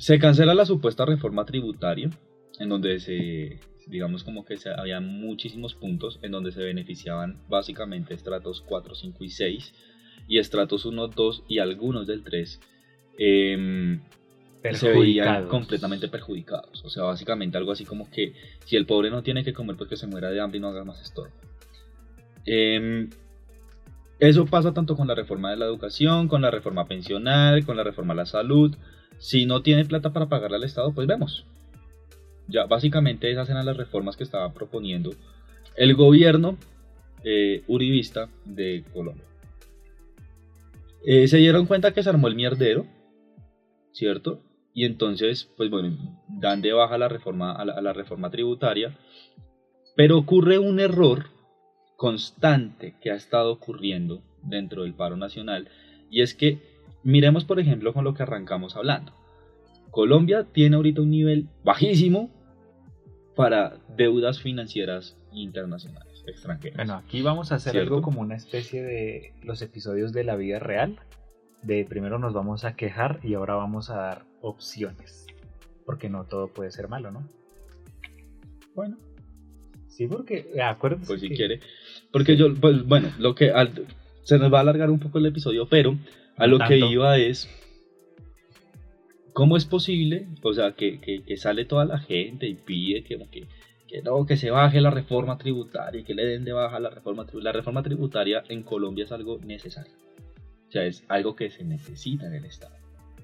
Se 0.00 0.18
cancela 0.18 0.54
la 0.54 0.64
supuesta 0.64 1.04
reforma 1.04 1.44
tributaria, 1.44 2.08
en 2.58 2.70
donde 2.70 3.00
se, 3.00 3.60
digamos 3.86 4.24
como 4.24 4.46
que 4.46 4.56
se, 4.56 4.70
había 4.70 4.98
muchísimos 4.98 5.74
puntos 5.74 6.18
en 6.22 6.32
donde 6.32 6.52
se 6.52 6.62
beneficiaban 6.62 7.42
básicamente 7.50 8.14
estratos 8.14 8.62
4, 8.62 8.94
5 8.94 9.24
y 9.24 9.28
6, 9.28 9.74
y 10.26 10.38
estratos 10.38 10.86
1, 10.86 11.08
2 11.08 11.44
y 11.48 11.58
algunos 11.58 12.06
del 12.06 12.24
3 12.24 12.60
em, 13.18 14.00
se 14.72 14.88
veían 14.88 15.46
completamente 15.48 16.08
perjudicados. 16.08 16.82
O 16.82 16.88
sea, 16.88 17.02
básicamente 17.02 17.58
algo 17.58 17.72
así 17.72 17.84
como 17.84 18.10
que 18.10 18.32
si 18.64 18.76
el 18.76 18.86
pobre 18.86 19.10
no 19.10 19.22
tiene 19.22 19.44
que 19.44 19.52
comer, 19.52 19.76
pues 19.76 19.90
que 19.90 19.96
se 19.96 20.06
muera 20.06 20.30
de 20.30 20.40
hambre 20.40 20.56
y 20.56 20.60
no 20.62 20.68
haga 20.68 20.82
más 20.82 21.02
estorbo. 21.02 21.34
Em, 22.46 23.10
eso 24.18 24.46
pasa 24.46 24.72
tanto 24.72 24.96
con 24.96 25.08
la 25.08 25.14
reforma 25.14 25.50
de 25.50 25.58
la 25.58 25.66
educación, 25.66 26.26
con 26.26 26.40
la 26.40 26.50
reforma 26.50 26.86
pensional, 26.86 27.66
con 27.66 27.76
la 27.76 27.84
reforma 27.84 28.14
a 28.14 28.16
la 28.16 28.26
salud. 28.26 28.74
Si 29.20 29.44
no 29.44 29.60
tiene 29.60 29.84
plata 29.84 30.14
para 30.14 30.30
pagarle 30.30 30.56
al 30.56 30.64
Estado, 30.64 30.92
pues 30.92 31.06
vemos. 31.06 31.44
Ya, 32.48 32.64
básicamente 32.64 33.30
esas 33.30 33.50
eran 33.50 33.66
las 33.66 33.76
reformas 33.76 34.16
que 34.16 34.24
estaba 34.24 34.52
proponiendo 34.52 35.10
el 35.76 35.94
gobierno 35.94 36.56
eh, 37.22 37.62
uribista 37.68 38.30
de 38.46 38.82
Colombia. 38.94 39.24
Eh, 41.04 41.28
se 41.28 41.36
dieron 41.36 41.66
cuenta 41.66 41.92
que 41.92 42.02
se 42.02 42.08
armó 42.08 42.28
el 42.28 42.34
mierdero, 42.34 42.86
¿cierto? 43.92 44.42
Y 44.72 44.86
entonces, 44.86 45.50
pues 45.56 45.68
bueno, 45.68 45.96
dan 46.26 46.62
de 46.62 46.72
baja 46.72 46.96
la 46.96 47.08
reforma, 47.08 47.52
a 47.52 47.64
la 47.64 47.92
reforma 47.92 48.30
tributaria, 48.30 48.96
pero 49.96 50.16
ocurre 50.16 50.58
un 50.58 50.80
error 50.80 51.26
constante 51.96 52.94
que 53.02 53.10
ha 53.10 53.16
estado 53.16 53.52
ocurriendo 53.52 54.22
dentro 54.42 54.84
del 54.84 54.94
paro 54.94 55.18
nacional, 55.18 55.68
y 56.10 56.22
es 56.22 56.34
que 56.34 56.69
miremos 57.02 57.44
por 57.44 57.60
ejemplo 57.60 57.92
con 57.92 58.04
lo 58.04 58.14
que 58.14 58.22
arrancamos 58.22 58.76
hablando. 58.76 59.12
Colombia 59.90 60.46
tiene 60.52 60.76
ahorita 60.76 61.02
un 61.02 61.10
nivel 61.10 61.48
bajísimo 61.64 62.30
para 63.36 63.78
deudas 63.96 64.40
financieras 64.40 65.16
internacionales, 65.32 66.22
extranjeras. 66.26 66.76
Bueno, 66.76 66.94
aquí 66.94 67.22
vamos 67.22 67.52
a 67.52 67.56
hacer 67.56 67.72
¿Cierto? 67.72 67.94
algo 67.94 68.02
como 68.02 68.20
una 68.20 68.36
especie 68.36 68.82
de 68.82 69.32
los 69.42 69.62
episodios 69.62 70.12
de 70.12 70.24
la 70.24 70.36
vida 70.36 70.58
real. 70.58 70.98
De 71.62 71.84
primero 71.84 72.18
nos 72.18 72.32
vamos 72.32 72.64
a 72.64 72.74
quejar 72.76 73.20
y 73.22 73.34
ahora 73.34 73.54
vamos 73.54 73.90
a 73.90 73.96
dar 73.96 74.24
opciones. 74.40 75.26
Porque 75.84 76.08
no 76.08 76.24
todo 76.24 76.48
puede 76.48 76.70
ser 76.70 76.88
malo, 76.88 77.10
¿no? 77.10 77.28
bueno, 78.74 78.96
Sí, 79.88 80.06
porque 80.06 80.46
acuérdense 80.62 81.06
pues 81.08 81.20
si 81.20 81.28
que- 81.28 81.34
quiere. 81.34 81.60
Porque 82.12 82.36
yo, 82.36 82.54
pues 82.54 82.86
bueno, 82.86 83.08
lo 83.18 83.34
que 83.34 83.50
al- 83.50 83.86
se 84.22 84.38
nos 84.38 84.50
va 84.52 84.58
a 84.58 84.60
alargar 84.62 84.88
un 84.90 85.00
poco 85.00 85.18
el 85.18 85.26
episodio, 85.26 85.66
pero 85.68 85.96
a 86.40 86.46
lo 86.46 86.58
que 86.58 86.78
iba 86.78 87.16
es 87.18 87.48
cómo 89.32 89.56
es 89.56 89.64
posible, 89.64 90.26
o 90.42 90.52
sea, 90.52 90.72
que, 90.72 91.00
que- 91.00 91.22
que 91.22 91.36
sale 91.36 91.64
toda 91.64 91.84
la 91.84 91.98
gente 91.98 92.46
y 92.46 92.54
pide 92.54 93.02
que, 93.04 93.16
que, 93.30 93.46
que 93.86 94.02
no, 94.02 94.26
que 94.26 94.36
se 94.36 94.50
baje 94.50 94.80
la 94.80 94.90
reforma 94.90 95.38
tributaria 95.38 96.00
y 96.00 96.04
que 96.04 96.14
le 96.14 96.26
den 96.26 96.44
de 96.44 96.52
baja 96.52 96.80
la 96.80 96.90
reforma 96.90 97.24
tributaria. 97.24 97.52
La 97.52 97.58
reforma 97.58 97.82
tributaria 97.82 98.42
en 98.48 98.62
Colombia 98.62 99.04
es 99.04 99.12
algo 99.12 99.38
necesario. 99.44 99.92
O 100.68 100.72
sea, 100.72 100.84
es 100.84 101.04
algo 101.08 101.34
que 101.36 101.50
se 101.50 101.64
necesita 101.64 102.26
en 102.26 102.34
el 102.34 102.44
Estado. 102.44 102.74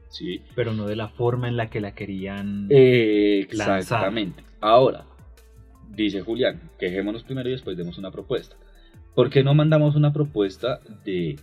¿Sí? 0.08 0.40
Pero 0.54 0.72
no 0.72 0.86
de 0.86 0.96
la 0.96 1.08
forma 1.08 1.48
en 1.48 1.56
la 1.56 1.68
que 1.68 1.80
la 1.80 1.94
querían. 1.94 2.68
Eh, 2.70 3.40
Exactamente. 3.40 4.42
Ahora, 4.60 5.04
dice 5.90 6.22
Julián, 6.22 6.70
quejémonos 6.78 7.24
primero 7.24 7.48
y 7.48 7.52
después 7.52 7.76
demos 7.76 7.98
una 7.98 8.10
propuesta. 8.10 8.56
¿Por 9.14 9.30
qué 9.30 9.42
no 9.42 9.54
mandamos 9.54 9.94
una 9.96 10.12
propuesta 10.12 10.80
de 11.04 11.36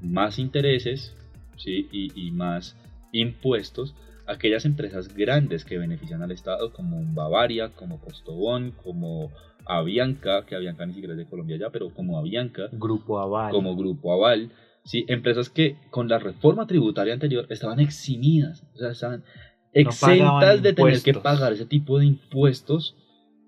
más 0.00 0.38
intereses 0.38 1.14
¿sí? 1.56 1.88
y, 1.92 2.12
y 2.14 2.30
más 2.30 2.76
impuestos 3.12 3.94
a 4.26 4.32
aquellas 4.32 4.64
empresas 4.64 5.14
grandes 5.14 5.64
que 5.64 5.78
benefician 5.78 6.22
al 6.22 6.30
Estado, 6.30 6.72
como 6.72 7.02
Bavaria, 7.14 7.70
como 7.70 7.98
Postobón, 7.98 8.72
como 8.82 9.30
Avianca, 9.66 10.44
que 10.46 10.54
Avianca 10.54 10.86
ni 10.86 10.94
siquiera 10.94 11.14
es 11.14 11.18
de 11.18 11.26
Colombia 11.26 11.56
ya, 11.58 11.70
pero 11.70 11.90
como 11.90 12.18
Avianca, 12.18 12.68
Grupo 12.72 13.18
Aval. 13.18 13.52
como 13.52 13.76
Grupo 13.76 14.12
Aval, 14.12 14.52
¿sí? 14.84 15.04
empresas 15.08 15.50
que 15.50 15.76
con 15.90 16.08
la 16.08 16.18
reforma 16.18 16.66
tributaria 16.66 17.14
anterior 17.14 17.46
estaban 17.50 17.80
eximidas, 17.80 18.64
o 18.74 18.78
sea, 18.78 18.90
estaban 18.90 19.24
exentas 19.72 20.62
de 20.62 20.72
tener 20.72 21.02
que 21.02 21.14
pagar 21.14 21.52
ese 21.52 21.66
tipo 21.66 21.98
de 21.98 22.06
impuestos 22.06 22.96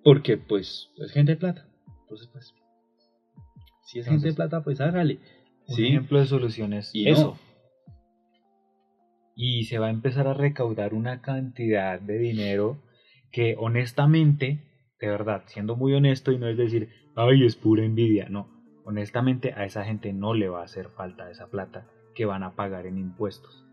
porque 0.04 0.36
pues 0.36 0.90
es 0.98 1.12
gente 1.12 1.32
de 1.32 1.38
plata. 1.38 1.66
Entonces 2.02 2.28
pues, 2.32 2.54
si 3.84 3.98
es 3.98 4.06
gente 4.06 4.28
de 4.28 4.34
plata, 4.34 4.62
pues 4.62 4.80
hágale. 4.80 5.18
Un 5.70 5.76
¿sí? 5.76 5.86
ejemplo 5.86 6.18
de 6.18 6.26
solución 6.26 6.72
es 6.72 6.94
Y 6.94 7.04
no. 7.04 7.10
eso. 7.10 7.38
Y 9.36 9.64
se 9.64 9.78
va 9.78 9.86
a 9.86 9.90
empezar 9.90 10.26
a 10.26 10.34
recaudar 10.34 10.92
una 10.92 11.22
cantidad 11.22 12.00
de 12.00 12.18
dinero 12.18 12.82
que 13.32 13.54
honestamente, 13.58 14.60
de 15.00 15.08
verdad, 15.08 15.44
siendo 15.46 15.76
muy 15.76 15.94
honesto 15.94 16.32
y 16.32 16.38
no 16.38 16.48
es 16.48 16.58
decir, 16.58 16.90
ay, 17.14 17.44
es 17.46 17.56
pura 17.56 17.84
envidia, 17.84 18.28
no. 18.28 18.48
Honestamente 18.84 19.54
a 19.54 19.64
esa 19.64 19.84
gente 19.84 20.12
no 20.12 20.34
le 20.34 20.48
va 20.48 20.60
a 20.60 20.64
hacer 20.64 20.88
falta 20.88 21.30
esa 21.30 21.46
plata 21.48 21.86
que 22.14 22.26
van 22.26 22.42
a 22.42 22.56
pagar 22.56 22.86
en 22.86 22.98
impuestos. 22.98 23.64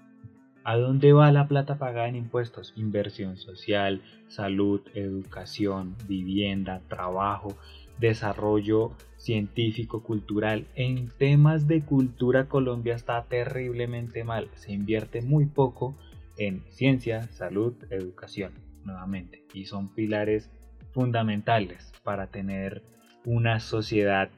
¿A 0.63 0.75
dónde 0.75 1.13
va 1.13 1.31
la 1.31 1.47
plata 1.47 1.77
pagada 1.77 2.10
en 2.10 2.17
impuestos? 2.17 2.73
Inversión 2.75 3.38
social, 3.38 4.01
salud, 4.27 4.81
educación, 4.93 5.95
vivienda, 6.07 6.81
trabajo, 6.89 7.57
desarrollo 7.99 8.91
científico, 9.17 10.03
cultural. 10.03 10.67
En 10.75 11.10
temas 11.17 11.67
de 11.67 11.81
cultura 11.83 12.47
Colombia 12.47 12.95
está 12.95 13.23
terriblemente 13.23 14.23
mal. 14.23 14.49
Se 14.55 14.71
invierte 14.71 15.21
muy 15.21 15.45
poco 15.45 15.97
en 16.38 16.63
ciencia, 16.69 17.23
salud, 17.29 17.73
educación, 17.89 18.53
nuevamente. 18.83 19.43
Y 19.53 19.65
son 19.65 19.93
pilares 19.93 20.49
fundamentales 20.93 21.91
para 22.03 22.27
tener 22.27 22.83
una 23.25 23.60
sociedad 23.60 24.29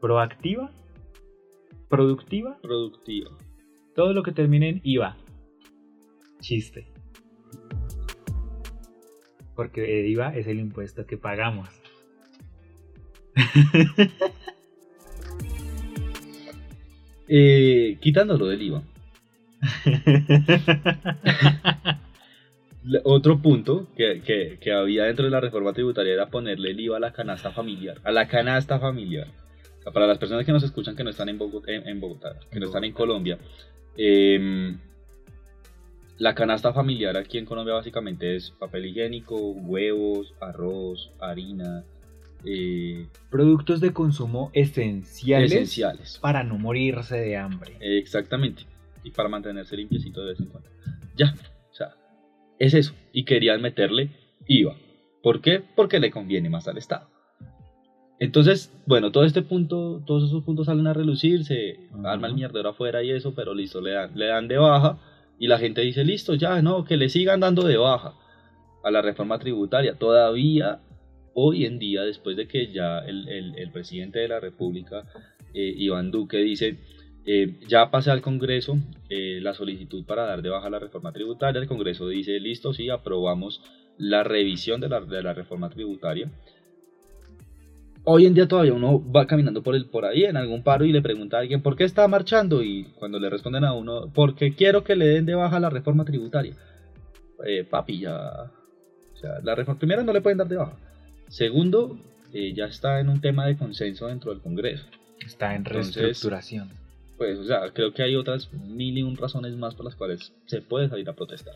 proactiva, 0.00 0.70
productiva, 1.88 2.58
Productiva. 2.62 3.30
todo 3.94 4.12
lo 4.12 4.22
que 4.22 4.32
termine 4.32 4.68
en 4.68 4.80
IVA. 4.84 5.16
Chiste. 6.40 6.86
Porque 9.54 10.00
el 10.00 10.06
IVA 10.06 10.34
es 10.36 10.46
el 10.46 10.58
impuesto 10.58 11.06
que 11.06 11.18
pagamos. 11.18 11.81
Eh, 17.28 17.98
quitándolo 18.00 18.46
del 18.46 18.62
IVA. 18.62 18.82
Otro 23.04 23.40
punto 23.40 23.86
que, 23.96 24.20
que- 24.22 24.58
que 24.60 24.72
había 24.72 25.04
dentro 25.04 25.24
de 25.24 25.30
la 25.30 25.40
reforma 25.40 25.72
tributaria 25.72 26.14
era 26.14 26.30
ponerle 26.30 26.72
el 26.72 26.80
IVA 26.80 26.96
a 26.96 27.00
la 27.00 27.12
canasta 27.12 27.52
familiar. 27.52 28.00
A 28.04 28.10
la 28.10 28.26
canasta 28.26 28.80
familiar. 28.80 29.28
O 29.78 29.82
sea, 29.82 29.92
para 29.92 30.06
las 30.06 30.18
personas 30.18 30.44
que 30.44 30.52
nos 30.52 30.64
escuchan 30.64 30.96
que 30.96 31.04
no 31.04 31.10
están 31.10 31.28
en 31.28 31.38
Bogotá, 31.38 31.70
en, 31.72 31.88
en 31.88 32.00
Bogotá, 32.00 32.36
que 32.50 32.58
no 32.60 32.66
están 32.66 32.84
en 32.84 32.92
Colombia, 32.92 33.38
em, 33.96 34.78
la 36.18 36.34
canasta 36.34 36.72
familiar 36.72 37.16
aquí 37.16 37.38
en 37.38 37.46
Colombia 37.46 37.74
básicamente 37.74 38.36
es 38.36 38.50
papel 38.50 38.86
higiénico, 38.86 39.36
huevos, 39.36 40.34
arroz, 40.40 41.12
harina, 41.20 41.84
eh, 42.44 43.06
Productos 43.30 43.80
de 43.80 43.92
consumo 43.92 44.50
esenciales, 44.52 45.52
esenciales. 45.52 46.18
para 46.20 46.42
no 46.42 46.58
morirse 46.58 47.16
de 47.16 47.36
hambre. 47.36 47.76
Exactamente. 47.80 48.64
Y 49.04 49.10
para 49.10 49.28
mantenerse 49.28 49.76
limpiecito 49.76 50.20
de 50.22 50.28
vez 50.30 50.40
en 50.40 50.46
cuando. 50.46 50.68
Ya. 51.16 51.34
O 51.70 51.74
sea, 51.74 51.94
es 52.58 52.74
eso. 52.74 52.94
Y 53.12 53.24
querían 53.24 53.60
meterle 53.62 54.10
IVA. 54.46 54.76
¿Por 55.22 55.40
qué? 55.40 55.62
Porque 55.76 56.00
le 56.00 56.10
conviene 56.10 56.50
más 56.50 56.68
al 56.68 56.78
Estado. 56.78 57.08
Entonces, 58.18 58.72
bueno, 58.86 59.10
todo 59.10 59.24
este 59.24 59.42
punto, 59.42 60.02
todos 60.06 60.28
esos 60.28 60.44
puntos 60.44 60.66
salen 60.66 60.86
a 60.86 60.92
relucir, 60.92 61.44
se 61.44 61.80
arma 62.04 62.28
el 62.28 62.34
mierdero 62.34 62.68
afuera 62.68 63.02
y 63.02 63.10
eso, 63.10 63.34
pero 63.34 63.52
listo, 63.52 63.80
le 63.80 63.90
dan, 63.90 64.12
le 64.14 64.26
dan 64.26 64.46
de 64.46 64.58
baja 64.58 64.98
y 65.40 65.48
la 65.48 65.58
gente 65.58 65.80
dice, 65.80 66.04
listo, 66.04 66.34
ya, 66.34 66.62
no, 66.62 66.84
que 66.84 66.96
le 66.96 67.08
sigan 67.08 67.40
dando 67.40 67.64
de 67.64 67.76
baja 67.76 68.14
a 68.84 68.90
la 68.92 69.02
reforma 69.02 69.40
tributaria. 69.40 69.94
Todavía 69.98 70.80
hoy 71.34 71.64
en 71.66 71.78
día, 71.78 72.02
después 72.02 72.36
de 72.36 72.46
que 72.46 72.72
ya 72.72 72.98
el, 72.98 73.70
presidente 73.72 74.18
de 74.20 74.28
la 74.28 74.40
República, 74.40 75.04
eh, 75.54 75.74
Iván 75.76 76.10
Duque, 76.10 76.38
dice, 76.38 76.78
eh, 77.24 77.54
ya 77.68 77.90
pase 77.90 78.10
al 78.10 78.20
Congreso 78.20 78.78
eh, 79.08 79.38
la 79.40 79.54
solicitud 79.54 80.04
para 80.04 80.26
dar 80.26 80.42
de 80.42 80.48
baja 80.48 80.68
la 80.70 80.80
reforma 80.80 81.12
tributaria, 81.12 81.60
el 81.60 81.68
Congreso 81.68 82.08
dice, 82.08 82.40
listo, 82.40 82.72
sí, 82.72 82.90
aprobamos 82.90 83.62
la 83.96 84.24
revisión 84.24 84.80
de 84.80 84.88
la, 84.88 85.32
reforma 85.32 85.70
tributaria. 85.70 86.30
Hoy 88.04 88.26
en 88.26 88.34
día 88.34 88.48
todavía 88.48 88.72
uno 88.72 89.00
va 89.12 89.28
caminando 89.28 89.62
por, 89.62 89.76
el, 89.76 89.86
por 89.86 90.04
ahí 90.04 90.24
en 90.24 90.36
algún 90.36 90.64
paro 90.64 90.84
y 90.84 90.90
le 90.90 91.02
pregunta 91.02 91.36
a 91.36 91.40
alguien 91.40 91.62
por 91.62 91.76
qué 91.76 91.84
está 91.84 92.08
marchando 92.08 92.60
y 92.64 92.88
cuando 92.98 93.20
le 93.20 93.30
responden 93.30 93.64
a 93.64 93.74
uno, 93.74 94.10
porque 94.12 94.56
quiero 94.56 94.82
que 94.82 94.96
le 94.96 95.06
den 95.06 95.26
de 95.26 95.36
baja 95.36 95.60
la 95.60 95.70
reforma 95.70 96.04
tributaria. 96.04 96.54
Eh, 97.46 97.64
papi, 97.64 98.00
ya... 98.00 98.50
La 99.44 99.54
reforma 99.54 99.78
primero 99.78 100.02
no 100.02 100.12
le 100.12 100.20
pueden 100.20 100.38
dar 100.38 100.48
de 100.48 100.56
baja. 100.56 100.76
Segundo, 101.32 101.98
eh, 102.34 102.52
ya 102.52 102.66
está 102.66 103.00
en 103.00 103.08
un 103.08 103.22
tema 103.22 103.46
de 103.46 103.56
consenso 103.56 104.06
dentro 104.06 104.32
del 104.32 104.42
Congreso. 104.42 104.84
Está 105.24 105.52
en 105.54 105.64
Entonces- 105.66 105.96
reestructuración. 105.96 106.68
Pues, 107.16 107.38
o 107.38 107.44
sea, 107.44 107.70
creo 107.72 107.94
que 107.94 108.02
hay 108.02 108.16
otras 108.16 108.52
mil 108.52 108.98
y 108.98 109.02
un 109.02 109.16
razones 109.16 109.56
más 109.56 109.74
por 109.74 109.86
las 109.86 109.94
cuales 109.94 110.34
se 110.44 110.60
puede 110.60 110.90
salir 110.90 111.08
a 111.08 111.14
protestar. 111.14 111.54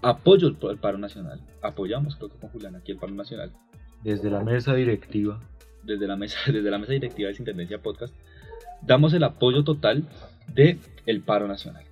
Apoyo 0.00 0.46
el, 0.46 0.56
el 0.70 0.76
paro 0.76 0.96
nacional. 0.96 1.40
Apoyamos, 1.60 2.14
creo 2.14 2.28
que 2.30 2.38
con 2.38 2.50
Julián, 2.50 2.76
aquí 2.76 2.92
el 2.92 2.98
paro 2.98 3.14
nacional. 3.14 3.50
Desde 4.04 4.30
la 4.30 4.44
mesa 4.44 4.76
directiva. 4.76 5.40
Desde 5.82 6.06
la 6.06 6.14
mesa, 6.14 6.38
desde 6.46 6.70
la 6.70 6.78
mesa 6.78 6.92
directiva 6.92 7.30
de 7.30 7.34
Sintendencia 7.34 7.78
Podcast, 7.82 8.14
damos 8.82 9.12
el 9.12 9.24
apoyo 9.24 9.64
total 9.64 10.04
de 10.54 10.78
el 11.04 11.20
paro 11.22 11.48
nacional. 11.48 11.82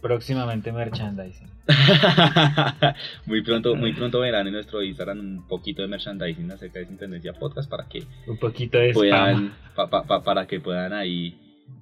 Próximamente 0.00 0.70
merchandising. 0.72 1.48
muy 3.26 3.42
pronto, 3.42 3.74
muy 3.74 3.92
pronto 3.92 4.20
verán 4.20 4.46
en 4.46 4.52
nuestro 4.54 4.82
Instagram 4.82 5.18
un 5.20 5.48
poquito 5.48 5.82
de 5.82 5.88
merchandising 5.88 6.50
acerca 6.50 6.78
de 6.78 6.86
Sintendencia 6.86 7.32
Podcast 7.32 7.68
para 7.68 7.88
que 7.88 8.04
Un 8.26 8.38
poquito 8.38 8.78
de 8.78 8.92
puedan, 8.92 9.54
pa- 9.74 9.90
pa- 9.90 10.04
pa- 10.04 10.22
para 10.22 10.46
que 10.46 10.60
puedan 10.60 10.92
ahí, 10.92 11.36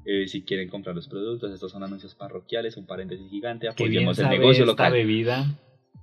eh, 0.05 0.27
si 0.29 0.43
quieren 0.43 0.69
comprar 0.69 0.95
los 0.97 1.09
productos, 1.09 1.53
estos 1.53 1.71
son 1.71 1.83
anuncios 1.83 2.15
parroquiales, 2.15 2.77
un 2.77 2.87
paréntesis 2.87 3.29
gigante, 3.31 3.69
apoyemos 3.69 4.19
el 4.19 4.29
negocio 4.31 4.65
esta 4.65 4.73
local. 4.73 4.93
bebida 4.93 5.47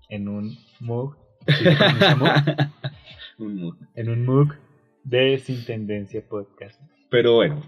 en 0.09 0.27
un 0.29 0.57
mug. 0.79 1.15
¿sí 1.47 1.65
mug? 2.17 2.29
Un 3.39 3.55
mood. 3.59 3.75
en 3.95 4.09
un 4.09 4.25
mug 4.25 4.53
de 5.03 5.37
Sin 5.39 5.65
Tendencia 5.65 6.21
Podcast. 6.29 6.79
Pero 7.09 7.33
bueno, 7.35 7.63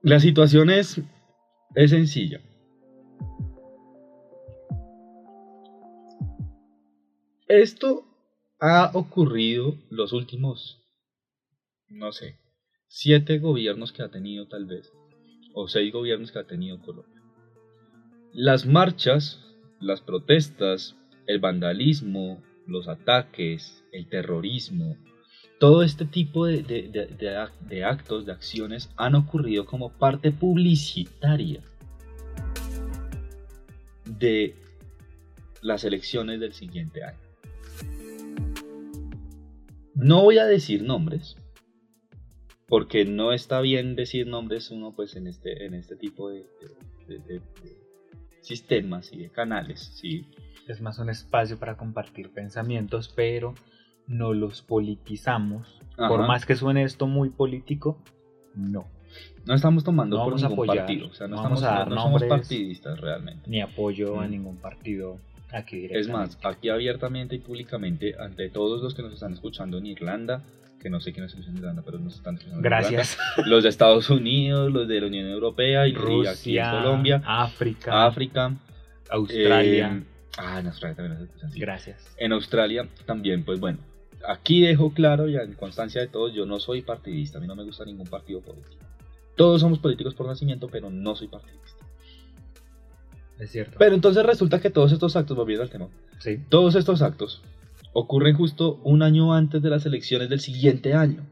la 0.00 0.20
situación 0.20 0.70
es, 0.70 1.00
es 1.74 1.90
sencilla. 1.90 2.40
Esto 7.48 8.04
ha 8.60 8.90
ocurrido 8.94 9.76
los 9.90 10.12
últimos, 10.12 10.80
no 11.88 12.12
sé, 12.12 12.38
siete 12.88 13.38
gobiernos 13.38 13.92
que 13.92 14.02
ha 14.02 14.08
tenido 14.10 14.46
tal 14.46 14.64
vez, 14.66 14.90
o 15.54 15.68
seis 15.68 15.92
gobiernos 15.92 16.30
que 16.32 16.38
ha 16.38 16.46
tenido 16.46 16.80
Colombia. 16.80 17.20
Las 18.32 18.64
marchas, 18.64 19.40
las 19.80 20.00
protestas, 20.00 20.96
el 21.26 21.40
vandalismo, 21.40 22.42
los 22.66 22.88
ataques, 22.88 23.84
el 23.92 24.08
terrorismo, 24.08 24.96
todo 25.60 25.82
este 25.82 26.04
tipo 26.06 26.46
de, 26.46 26.62
de- 26.62 26.88
de- 26.88 27.06
de 27.06 27.36
ac- 27.36 27.58
de 27.68 27.84
actos, 27.84 28.24
de 28.24 28.32
acciones 28.32 28.88
han 28.96 29.14
ocurrido 29.14 29.66
como 29.66 29.90
parte 29.92 30.30
publicitaria 30.32 31.62
de 34.22 34.54
las 35.62 35.84
elecciones 35.84 36.38
del 36.40 36.52
siguiente 36.52 37.02
año. 37.04 37.18
No 39.94 40.22
voy 40.22 40.38
a 40.38 40.46
decir 40.46 40.82
nombres, 40.82 41.36
porque 42.68 43.04
no 43.04 43.32
está 43.32 43.60
bien 43.60 43.94
decir 43.96 44.26
nombres 44.26 44.70
uno 44.70 44.92
pues 44.94 45.16
en 45.16 45.26
este, 45.26 45.66
en 45.66 45.74
este 45.74 45.96
tipo 45.96 46.30
de, 46.30 46.46
de- 47.08 47.18
de- 47.18 47.40
de 47.40 47.42
sistemas 48.40 49.12
y 49.12 49.18
de 49.18 49.30
canales, 49.30 49.80
¿sí? 49.94 50.26
Es 50.68 50.80
más 50.80 50.98
un 50.98 51.10
espacio 51.10 51.58
para 51.58 51.76
compartir 51.76 52.30
pensamientos, 52.30 53.12
pero 53.14 53.54
no 54.06 54.32
los 54.34 54.62
politizamos. 54.62 55.80
Por 56.08 56.26
más 56.26 56.46
que 56.46 56.56
suene 56.56 56.82
esto 56.84 57.06
muy 57.06 57.30
político, 57.30 57.98
no. 58.54 58.86
No 59.44 59.54
estamos 59.54 59.82
tomando 59.84 60.16
No 60.16 60.24
por 60.24 60.32
vamos 60.32 60.42
a 60.44 60.48
ningún 60.48 60.64
apoyar, 60.64 60.86
partido, 60.86 61.06
o 61.08 61.12
sea, 61.14 61.26
no, 61.28 61.36
estamos, 61.36 61.62
a 61.64 61.84
no 61.86 62.02
somos 62.02 62.22
partidistas 62.24 63.00
realmente. 63.00 63.48
Ni 63.50 63.60
apoyo 63.60 64.20
a 64.20 64.26
Mm. 64.26 64.30
ningún 64.30 64.56
partido 64.56 65.18
aquí 65.50 65.86
Es 65.90 66.08
más, 66.08 66.38
aquí 66.44 66.68
abiertamente 66.68 67.34
y 67.36 67.38
públicamente, 67.40 68.14
ante 68.18 68.48
todos 68.50 68.82
los 68.82 68.94
que 68.94 69.02
nos 69.02 69.12
están 69.14 69.32
escuchando 69.34 69.78
en 69.78 69.86
Irlanda, 69.86 70.42
que 70.80 70.88
no 70.90 71.00
sé 71.00 71.12
quiénes 71.12 71.30
escuchan 71.32 71.52
en 71.52 71.58
Irlanda, 71.58 71.82
pero 71.84 71.98
nos 71.98 72.14
están 72.14 72.34
escuchando 72.34 72.58
en 72.58 72.62
Gracias. 72.62 73.18
Irlanda, 73.36 73.50
los 73.50 73.62
de 73.62 73.68
Estados 73.68 74.08
Unidos, 74.10 74.72
los 74.72 74.88
de 74.88 75.00
la 75.00 75.06
Unión 75.08 75.28
Europea 75.28 75.86
y, 75.86 75.90
y 75.90 75.94
aquí 75.94 76.00
en 76.00 76.06
Rusia, 76.06 76.70
Colombia, 76.70 77.22
África, 77.24 78.06
África, 78.06 78.56
Australia. 79.10 80.00
eh, 80.02 80.04
ah, 80.38 80.60
en 80.60 80.66
Australia 80.66 80.96
también 80.96 81.18
nos 81.18 81.22
escuchan, 81.28 81.52
sí. 81.52 81.60
Gracias. 81.60 82.14
En 82.16 82.32
Australia 82.32 82.88
también, 83.06 83.44
pues 83.44 83.60
bueno, 83.60 83.78
aquí 84.26 84.62
dejo 84.62 84.92
claro 84.92 85.28
ya 85.28 85.40
en 85.42 85.54
constancia 85.54 86.00
de 86.00 86.06
todos, 86.08 86.32
yo 86.32 86.46
no 86.46 86.58
soy 86.60 86.82
partidista, 86.82 87.38
a 87.38 87.40
mí 87.40 87.46
no 87.46 87.54
me 87.54 87.64
gusta 87.64 87.84
ningún 87.84 88.06
partido 88.06 88.40
político. 88.40 88.76
Todos 89.36 89.60
somos 89.60 89.78
políticos 89.78 90.14
por 90.14 90.26
nacimiento, 90.26 90.68
pero 90.68 90.90
no 90.90 91.14
soy 91.14 91.28
partidista. 91.28 91.86
Es 93.38 93.50
cierto. 93.50 93.76
Pero 93.78 93.94
entonces 93.94 94.24
resulta 94.24 94.60
que 94.60 94.70
todos 94.70 94.92
estos 94.92 95.16
actos, 95.16 95.36
volviendo 95.36 95.62
al 95.62 95.70
tema, 95.70 95.88
sí. 96.18 96.38
Todos 96.48 96.74
estos 96.74 97.02
actos 97.02 97.42
ocurren 97.92 98.36
justo 98.36 98.80
un 98.84 99.02
año 99.02 99.34
antes 99.34 99.62
de 99.62 99.70
las 99.70 99.84
elecciones 99.86 100.28
del 100.28 100.40
siguiente 100.40 100.94
año, 100.94 101.26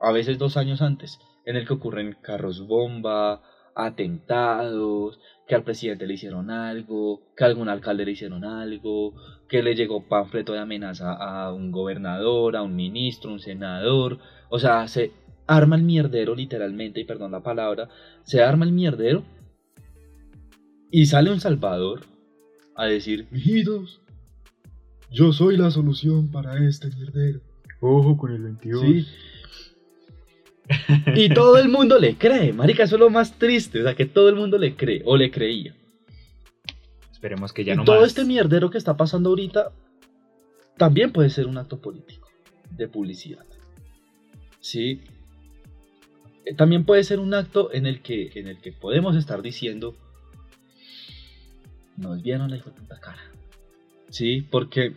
a 0.00 0.12
veces 0.12 0.38
dos 0.38 0.56
años 0.56 0.82
antes, 0.82 1.18
en 1.44 1.56
el 1.56 1.66
que 1.66 1.74
ocurren 1.74 2.16
carros 2.20 2.66
bomba, 2.66 3.42
atentados, 3.74 5.20
que 5.46 5.54
al 5.54 5.62
presidente 5.62 6.06
le 6.06 6.14
hicieron 6.14 6.50
algo, 6.50 7.22
que 7.36 7.44
a 7.44 7.46
algún 7.46 7.68
alcalde 7.68 8.04
le 8.04 8.12
hicieron 8.12 8.44
algo, 8.44 9.14
que 9.48 9.62
le 9.62 9.74
llegó 9.74 10.06
panfleto 10.06 10.52
de 10.52 10.58
amenaza 10.58 11.14
a 11.14 11.52
un 11.54 11.70
gobernador, 11.70 12.56
a 12.56 12.62
un 12.62 12.74
ministro, 12.74 13.32
un 13.32 13.38
senador, 13.38 14.18
o 14.50 14.58
sea, 14.58 14.86
se 14.88 15.12
arma 15.48 15.74
el 15.74 15.82
mierdero 15.82 16.36
literalmente, 16.36 17.00
y 17.00 17.04
perdón 17.04 17.32
la 17.32 17.42
palabra, 17.42 17.88
se 18.22 18.42
arma 18.42 18.64
el 18.64 18.72
mierdero 18.72 19.24
y 20.90 21.06
sale 21.06 21.32
un 21.32 21.40
Salvador 21.40 22.02
a 22.76 22.86
decir, 22.86 23.26
mijitos, 23.30 24.00
yo 25.10 25.32
soy 25.32 25.56
la 25.56 25.70
solución 25.70 26.30
para 26.30 26.64
este 26.64 26.88
mierdero. 26.94 27.40
Ojo 27.80 28.16
con 28.16 28.32
el 28.32 28.42
22. 28.42 28.82
Sí. 28.82 29.06
y 31.16 31.30
todo 31.30 31.56
el 31.58 31.68
mundo 31.70 31.98
le 31.98 32.16
cree, 32.16 32.52
marica, 32.52 32.84
eso 32.84 32.96
es 32.96 33.00
lo 33.00 33.10
más 33.10 33.32
triste, 33.38 33.80
o 33.80 33.84
sea, 33.84 33.94
que 33.94 34.04
todo 34.04 34.28
el 34.28 34.36
mundo 34.36 34.58
le 34.58 34.76
cree, 34.76 35.02
o 35.06 35.16
le 35.16 35.30
creía. 35.30 35.74
Esperemos 37.10 37.52
que 37.52 37.64
ya 37.64 37.72
y 37.72 37.76
no 37.76 37.84
todo 37.84 38.00
más. 38.00 38.08
este 38.08 38.24
mierdero 38.24 38.70
que 38.70 38.78
está 38.78 38.96
pasando 38.96 39.30
ahorita 39.30 39.72
también 40.76 41.10
puede 41.10 41.30
ser 41.30 41.46
un 41.46 41.56
acto 41.56 41.80
político, 41.80 42.28
de 42.70 42.86
publicidad. 42.86 43.44
Sí. 44.60 45.00
Eh, 46.48 46.54
También 46.54 46.84
puede 46.84 47.04
ser 47.04 47.20
un 47.20 47.34
acto 47.34 47.72
en 47.72 47.86
el 47.86 48.00
que, 48.00 48.30
en 48.34 48.48
el 48.48 48.58
que 48.58 48.72
podemos 48.72 49.16
estar 49.16 49.42
diciendo, 49.42 49.94
nos 51.96 52.22
vieron 52.22 52.50
la 52.50 52.56
hijo 52.56 52.70
de 52.70 53.00
cara. 53.00 53.20
Sí, 54.08 54.42
porque 54.50 54.94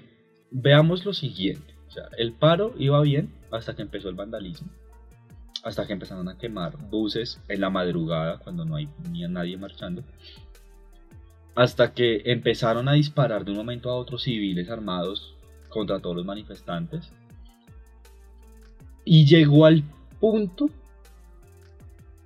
veamos 0.50 1.06
lo 1.06 1.14
siguiente. 1.14 1.74
El 2.18 2.32
paro 2.32 2.74
iba 2.78 3.02
bien 3.02 3.34
hasta 3.52 3.76
que 3.76 3.82
empezó 3.82 4.08
el 4.08 4.16
vandalismo. 4.16 4.70
Hasta 5.64 5.86
que 5.86 5.94
empezaron 5.94 6.30
a 6.30 6.38
quemar 6.38 6.78
buses 6.90 7.42
en 7.50 7.60
la 7.60 7.70
madrugada 7.70 8.40
cuando 8.40 8.64
no 8.64 8.78
hay 8.78 8.88
nadie 9.30 9.58
marchando. 9.58 10.04
Hasta 11.54 11.94
que 11.94 12.22
empezaron 12.26 12.88
a 12.88 12.94
disparar 12.94 13.44
de 13.44 13.52
un 13.52 13.58
momento 13.58 13.90
a 13.90 13.96
otro 13.96 14.18
civiles 14.18 14.70
armados 14.70 15.36
contra 15.68 16.00
todos 16.00 16.16
los 16.16 16.26
manifestantes. 16.26 17.12
Y 19.04 19.26
llegó 19.26 19.66
al 19.66 19.84
punto, 20.20 20.70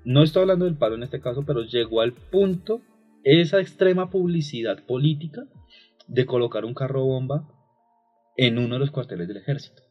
no 0.06 0.24
estoy 0.24 0.44
hablando 0.44 0.66
del 0.66 0.78
paro 0.78 0.96
en 0.96 1.04
este 1.04 1.20
caso, 1.20 1.44
pero 1.46 1.64
llegó 1.64 2.02
al 2.02 2.14
punto 2.14 2.82
esa 3.24 3.60
extrema 3.60 4.12
publicidad 4.12 4.86
política 4.86 5.42
de 6.08 6.26
colocar 6.26 6.64
un 6.64 6.76
carro 6.76 7.04
bomba 7.04 7.50
en 8.38 8.60
uno 8.60 8.76
de 8.76 8.80
los 8.80 8.92
cuarteles 8.92 9.28
del 9.28 9.38
ejército. 9.38 9.82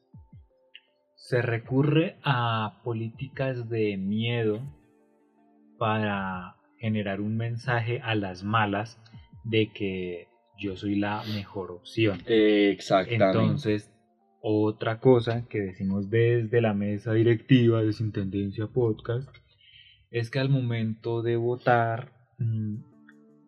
Se 1.17 1.43
recurre 1.43 2.19
a 2.23 2.81
políticas 2.85 3.69
de 3.69 3.97
miedo 3.97 4.61
para 5.79 6.57
generar 6.79 7.21
un 7.21 7.37
mensaje 7.37 8.01
a 8.01 8.15
las 8.15 8.45
malas 8.45 9.01
de 9.43 9.73
que 9.73 10.29
yo 10.59 10.77
soy 10.77 10.95
la 10.95 11.23
mejor 11.35 11.73
opción. 11.73 12.21
Exactamente. 12.27 13.25
Entonces, 13.25 13.91
otra 14.41 15.01
cosa 15.01 15.49
que 15.49 15.61
decimos 15.61 16.09
desde 16.11 16.61
la 16.61 16.75
mesa 16.75 17.15
directiva 17.15 17.83
de 17.83 17.93
Sin 17.93 18.13
Tendencia 18.13 18.67
Podcast 18.69 19.29
es 20.15 20.31
que 20.31 20.39
al 20.39 20.49
momento 20.49 21.23
de 21.23 21.35
votar, 21.37 22.13
mm, 22.39 22.77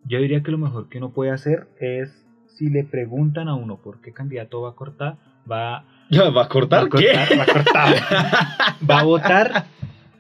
yo 0.04 0.18
diría 0.18 0.42
que 0.42 0.50
lo 0.50 0.58
mejor 0.58 0.88
que 0.88 0.98
uno 0.98 1.12
puede 1.12 1.30
hacer 1.30 1.68
es, 1.80 2.26
si 2.48 2.68
le 2.70 2.82
preguntan 2.82 3.48
a 3.48 3.54
uno 3.54 3.80
por 3.80 4.00
qué 4.00 4.12
candidato 4.12 4.62
va 4.62 4.70
a 4.70 4.74
cortar, 4.74 5.16
va 5.50 5.84
¿Va 6.12 6.42
a 6.42 6.48
cortar? 6.48 6.84
Va 6.84 6.86
a 6.86 7.00
¿Qué? 7.00 7.12
cortar, 7.12 7.38
va 7.38 7.42
a 7.42 7.46
cortar. 7.46 8.76
Va 8.90 9.00
a 9.00 9.02
votar. 9.04 9.66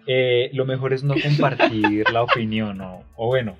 Eh, 0.06 0.50
lo 0.52 0.66
mejor 0.66 0.92
es 0.92 1.02
no 1.02 1.14
compartir 1.20 2.08
la 2.12 2.22
opinión, 2.22 2.80
o, 2.80 3.02
o 3.16 3.26
bueno, 3.26 3.56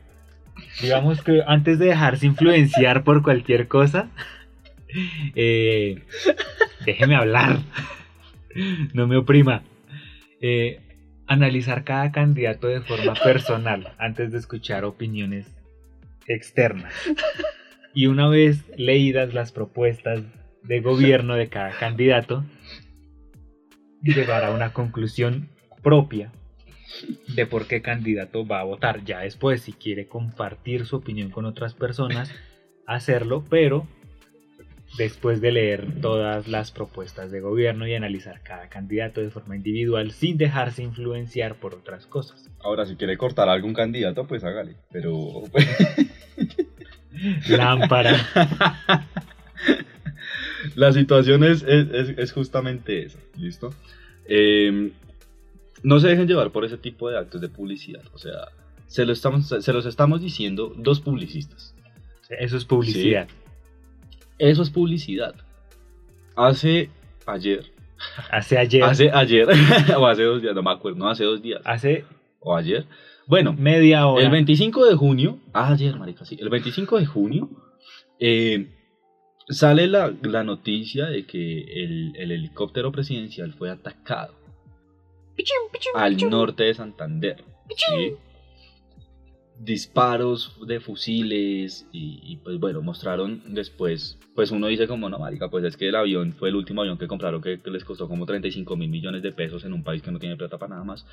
digamos 0.81 1.22
que 1.22 1.42
antes 1.46 1.79
de 1.81 1.87
dejarse 1.87 2.27
influenciar 2.27 3.03
por 3.03 3.22
cualquier 3.22 3.66
cosa, 3.66 4.09
eh, 5.35 6.03
déjeme 6.85 7.16
hablar, 7.16 7.59
no 8.94 9.09
me 9.09 9.16
oprima. 9.16 9.62
Eh, 10.40 10.81
analizar 11.26 11.84
cada 11.84 12.12
candidato 12.12 12.68
de 12.68 12.80
forma 12.80 13.14
personal 13.14 13.92
antes 13.98 14.32
de 14.32 14.38
escuchar 14.38 14.84
opiniones 14.84 15.54
externas. 16.26 16.92
Y 17.94 18.06
una 18.06 18.28
vez 18.28 18.64
leídas 18.76 19.32
las 19.34 19.52
propuestas 19.52 20.22
de 20.62 20.80
gobierno 20.80 21.34
de 21.34 21.48
cada 21.48 21.70
candidato, 21.70 22.44
llegar 24.02 24.44
a 24.44 24.50
una 24.50 24.72
conclusión 24.72 25.48
propia 25.82 26.32
de 27.34 27.46
por 27.46 27.66
qué 27.66 27.82
candidato 27.82 28.46
va 28.46 28.60
a 28.60 28.64
votar. 28.64 29.04
Ya 29.04 29.20
después, 29.20 29.62
si 29.62 29.72
quiere 29.72 30.08
compartir 30.08 30.86
su 30.86 30.96
opinión 30.96 31.30
con 31.30 31.44
otras 31.44 31.74
personas, 31.74 32.32
hacerlo, 32.86 33.44
pero 33.48 33.86
después 34.99 35.40
de 35.40 35.53
leer 35.53 36.01
todas 36.01 36.49
las 36.49 36.70
propuestas 36.70 37.31
de 37.31 37.40
gobierno 37.40 37.87
y 37.87 37.94
analizar 37.94 38.40
cada 38.42 38.68
candidato 38.68 39.20
de 39.20 39.31
forma 39.31 39.57
individual 39.57 40.12
sin 40.12 40.38
dejarse 40.38 40.83
influenciar 40.83 41.57
por 41.57 41.75
otras 41.75 42.07
cosas. 42.07 42.49
Ahora, 42.61 42.87
si 42.87 42.96
quiere 42.96 43.16
cortar 43.18 43.49
a 43.49 43.53
algún 43.53 43.75
candidato, 43.75 44.27
pues 44.27 44.42
hágale. 44.44 44.77
Pero. 44.90 45.42
Lámpara. 47.49 48.16
La 50.75 50.92
situación 50.92 51.44
es, 51.44 51.62
es- 51.62 52.18
es- 52.18 52.33
justamente 52.33 53.05
esa, 53.05 53.18
¿listo? 53.37 53.72
Eh, 54.27 54.90
no 55.83 56.01
se 56.01 56.09
dejen 56.09 56.27
llevar 56.27 56.51
por 56.51 56.64
ese 56.64 56.77
tipo 56.79 57.09
de 57.11 57.18
actos 57.18 57.40
de 57.40 57.49
publicidad. 57.49 58.03
O 58.12 58.18
sea, 58.18 58.49
se, 58.87 59.05
lo 59.07 59.12
estamos, 59.12 59.49
se 59.49 59.72
los 59.72 59.87
estamos 59.87 60.20
diciendo 60.20 60.72
dos 60.77 61.01
publicistas. 61.01 61.75
Eso 62.29 62.57
es 62.57 62.64
publicidad. 62.64 63.29
Eso 64.38 64.62
es 64.62 64.70
publicidad. 64.70 65.35
Hace 66.37 66.90
ayer, 67.27 67.64
Hace 68.31 68.59
ayer, 68.59 68.83
hace 68.83 69.11
ayer, 69.11 69.49
o 69.96 70.07
hace 70.07 70.22
dos 70.25 70.42
días, 70.42 70.55
no 70.55 70.62
me 70.62 70.70
acuerdo, 70.70 70.99
no 70.99 71.09
hace 71.09 71.25
dos 71.25 71.40
días, 71.40 71.62
hace 71.64 72.05
o 72.40 72.55
ayer. 72.55 72.87
Bueno, 73.27 73.55
media 73.55 74.07
hora. 74.07 74.25
el 74.25 74.31
25 74.31 74.85
de 74.85 74.94
junio, 74.94 75.38
ah, 75.53 75.72
ayer, 75.72 75.96
marica, 75.96 76.25
sí, 76.25 76.37
el 76.38 76.49
25 76.49 76.99
de 76.99 77.07
junio, 77.07 77.51
eh, 78.20 78.68
sale 79.49 79.87
la, 79.87 80.14
la 80.22 80.44
noticia 80.44 81.07
de 81.07 81.27
que 81.27 81.62
el, 81.62 82.12
el 82.16 82.33
helicóptero 82.33 82.92
presidencial 82.92 83.55
fue 83.55 83.70
atacado 83.70 84.35
al 85.94 86.16
norte 86.31 86.64
de 86.64 86.75
Santander. 86.75 87.44
¿sí? 87.68 88.14
Disparos 89.59 90.53
de 90.66 90.81
fusiles 90.81 91.87
y, 91.90 92.21
y, 92.23 92.37
pues 92.37 92.59
bueno, 92.59 92.83
mostraron 92.83 93.40
después, 93.55 94.19
pues 94.35 94.51
uno 94.51 94.66
dice 94.66 94.87
como 94.87 95.09
no, 95.09 95.19
marica, 95.19 95.49
pues 95.49 95.64
es 95.64 95.79
que 95.79 95.88
el 95.88 95.95
avión 95.95 96.35
fue 96.35 96.51
el 96.51 96.57
último 96.57 96.83
avión 96.83 96.99
que 96.99 97.07
compraron 97.07 97.40
que, 97.40 97.59
les 97.64 97.83
costó 97.83 98.07
como 98.07 98.27
35 98.27 98.77
mil 98.77 98.90
millones 98.90 99.23
de 99.23 99.33
pesos 99.33 99.64
en 99.64 99.73
un 99.73 99.83
país 99.83 100.03
que 100.03 100.11
no 100.11 100.19
tiene 100.19 100.37
plata 100.37 100.59
para 100.59 100.75
nada 100.75 100.85
más, 100.85 101.07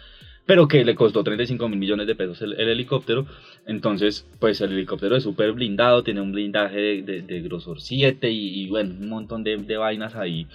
pero 0.46 0.68
que 0.68 0.84
le 0.84 0.94
costó 0.94 1.24
35 1.24 1.70
mil 1.70 1.80
millones 1.80 2.06
de 2.06 2.16
pesos 2.16 2.42
el, 2.42 2.52
el 2.60 2.68
helicóptero, 2.68 3.26
entonces 3.66 4.26
pues 4.40 4.60
el 4.60 4.74
helicóptero 4.74 5.16
es 5.16 5.24
súper 5.24 5.54
blindado, 5.54 6.04
tiene 6.04 6.20
un 6.20 6.34
blindaje 6.34 7.02
de, 7.02 7.22
de- 7.22 7.42
grosor 7.42 7.80
7 7.80 8.30
y, 8.30 8.64
y, 8.64 8.68
bueno, 8.68 8.94
un 9.00 9.08
montón 9.08 9.46
de, 9.46 9.56
de 9.56 9.78
vainas 9.78 10.16
ahí. 10.16 10.48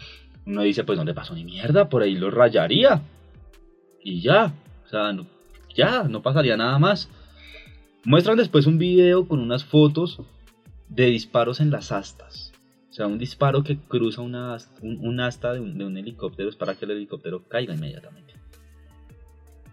Uno 0.45 0.61
dice, 0.63 0.85
pues 0.85 0.99
no 0.99 1.05
le 1.05 1.15
pasó 1.15 1.35
ni 1.35 1.45
mierda, 1.45 1.89
por 1.89 2.03
ahí 2.03 2.17
lo 2.17 2.31
rayaría. 2.31 3.01
Y 4.03 4.21
ya, 4.21 4.53
o 4.85 4.89
sea, 4.89 5.15
ya, 5.75 6.03
no 6.05 6.23
pasaría 6.23 6.57
nada 6.57 6.79
más. 6.79 7.09
Muestran 8.05 8.37
después 8.39 8.67
un 8.67 8.79
video 8.79 9.27
con 9.27 9.41
unas 9.41 9.65
fotos 9.65 10.21
de 10.89 11.07
disparos 11.07 11.61
en 11.61 11.71
las 11.71 11.93
astas. 11.93 12.53
O 12.91 12.93
sea, 12.93 13.07
un 13.07 13.19
disparo 13.19 13.63
que 13.63 13.77
cruza 13.79 14.23
una, 14.23 14.57
un, 14.83 14.99
un 15.07 15.21
asta 15.21 15.53
de 15.53 15.61
un, 15.61 15.77
de 15.79 15.85
un 15.85 15.97
helicóptero 15.97 16.49
es 16.49 16.57
para 16.57 16.75
que 16.75 16.85
el 16.85 16.93
helicóptero 16.93 17.43
caiga 17.49 17.75
inmediatamente. 17.75 18.35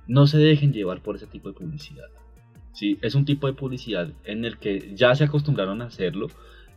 No 0.07 0.27
se 0.27 0.37
dejen 0.37 0.73
llevar 0.73 1.01
por 1.01 1.15
ese 1.15 1.27
tipo 1.27 1.49
de 1.49 1.55
publicidad. 1.55 2.07
¿sí? 2.73 2.97
Es 3.01 3.15
un 3.15 3.25
tipo 3.25 3.47
de 3.47 3.53
publicidad 3.53 4.09
en 4.25 4.45
el 4.45 4.57
que 4.57 4.93
ya 4.95 5.15
se 5.15 5.23
acostumbraron 5.23 5.81
a 5.81 5.85
hacerlo 5.85 6.27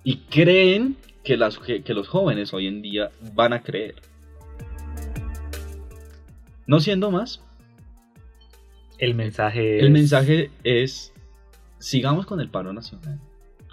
y 0.05 0.19
creen 0.31 0.97
que, 1.25 1.37
las, 1.37 1.59
que, 1.59 1.83
que 1.83 1.93
los 1.93 2.09
jóvenes 2.09 2.55
hoy 2.55 2.67
en 2.69 2.81
día 2.83 3.11
van 3.35 3.53
a 3.53 3.63
creer. 3.63 3.97
No 6.67 6.81
siendo 6.81 7.11
más, 7.11 7.43
El 8.99 9.15
mensaje 9.15 9.81
el 9.81 9.87
es- 9.87 9.93
mensaje 9.93 10.51
es, 10.65 11.13
sigamos 11.79 12.27
con 12.27 12.41
el 12.41 12.51
paro 12.51 12.73
nacional, 12.73 13.21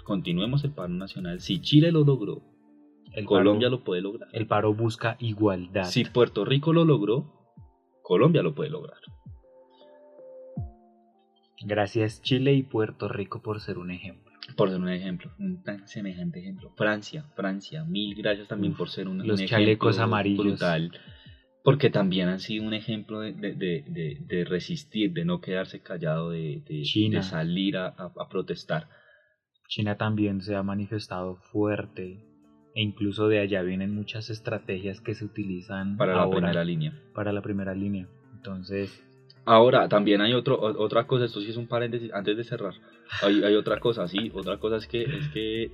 continuemos 0.04 0.64
el 0.64 0.70
paro 0.72 0.92
nacional. 0.94 1.40
Si 1.40 1.60
Chile 1.60 1.92
lo 1.92 2.04
logró, 2.04 2.42
el 3.12 3.24
Colombia 3.24 3.68
paro, 3.68 3.78
lo 3.78 3.84
puede 3.84 4.02
lograr. 4.02 4.28
el 4.32 4.46
paro 4.46 4.74
busca 4.74 5.16
igualdad. 5.20 5.84
Si 5.84 6.04
Puerto 6.04 6.44
Rico 6.44 6.72
lo 6.72 6.84
logró, 6.84 7.32
Colombia 8.02 8.42
lo 8.42 8.54
puede 8.54 8.70
lograr. 8.70 8.98
Gracias 11.64 12.22
Chile 12.22 12.52
y 12.54 12.62
Puerto 12.62 13.08
Rico 13.08 13.40
por 13.42 13.60
ser 13.60 13.78
un 13.78 13.90
ejemplo. 13.90 14.32
Por 14.56 14.70
ser 14.70 14.78
un 14.80 14.88
ejemplo, 14.90 15.32
un 15.40 15.62
tan 15.62 15.88
semejante 15.88 16.38
ejemplo. 16.38 16.70
Francia, 16.76 17.24
Francia, 17.34 17.84
mil 17.84 18.14
gracias 18.14 18.46
también 18.46 18.72
Uf, 18.72 18.78
por 18.78 18.88
ser 18.90 19.08
un, 19.08 19.26
los 19.26 19.40
un 19.40 19.46
chalecos 19.46 19.96
ejemplo 19.96 20.04
amarillos. 20.04 20.46
brutal. 20.46 20.92
Porque 21.66 21.90
también 21.90 22.28
han 22.28 22.38
sido 22.38 22.64
un 22.64 22.74
ejemplo 22.74 23.18
de, 23.18 23.32
de- 23.32 23.54
de- 23.88 24.18
de- 24.20 24.44
resistir, 24.44 25.12
de 25.12 25.24
no 25.24 25.40
quedarse 25.40 25.80
callado, 25.80 26.30
de, 26.30 26.62
de- 26.64 26.82
China. 26.84 27.22
salir 27.24 27.76
a, 27.76 27.88
a- 27.88 28.12
a 28.16 28.28
protestar. 28.28 28.86
China 29.66 29.96
también 29.96 30.40
se 30.42 30.54
ha 30.54 30.62
manifestado 30.62 31.34
fuerte 31.50 32.20
e 32.76 32.82
incluso 32.82 33.26
de 33.26 33.40
allá 33.40 33.62
vienen 33.62 33.92
muchas 33.92 34.30
estrategias 34.30 35.00
que 35.00 35.14
se 35.16 35.24
utilizan 35.24 35.96
para 35.96 36.14
la 36.14 36.22
ahora 36.22 36.36
primera 36.38 36.62
línea. 36.64 36.92
para 37.12 37.32
la 37.32 37.42
primera 37.42 37.74
línea. 37.74 38.06
Entonces, 38.36 39.02
Ahora, 39.44 39.88
también 39.88 40.20
hay 40.20 40.34
otro, 40.34 40.60
otra 40.60 41.08
cosa, 41.08 41.24
esto 41.24 41.40
sí 41.40 41.50
es 41.50 41.56
un 41.56 41.66
paréntesis, 41.66 42.12
antes 42.12 42.36
de 42.36 42.44
cerrar, 42.44 42.74
hay, 43.22 43.42
hay 43.42 43.54
otra 43.56 43.78
cosa, 43.80 44.06
sí, 44.06 44.30
otra 44.34 44.58
cosa 44.58 44.76
es 44.76 44.86
que, 44.86 45.02
es 45.02 45.28
que, 45.34 45.70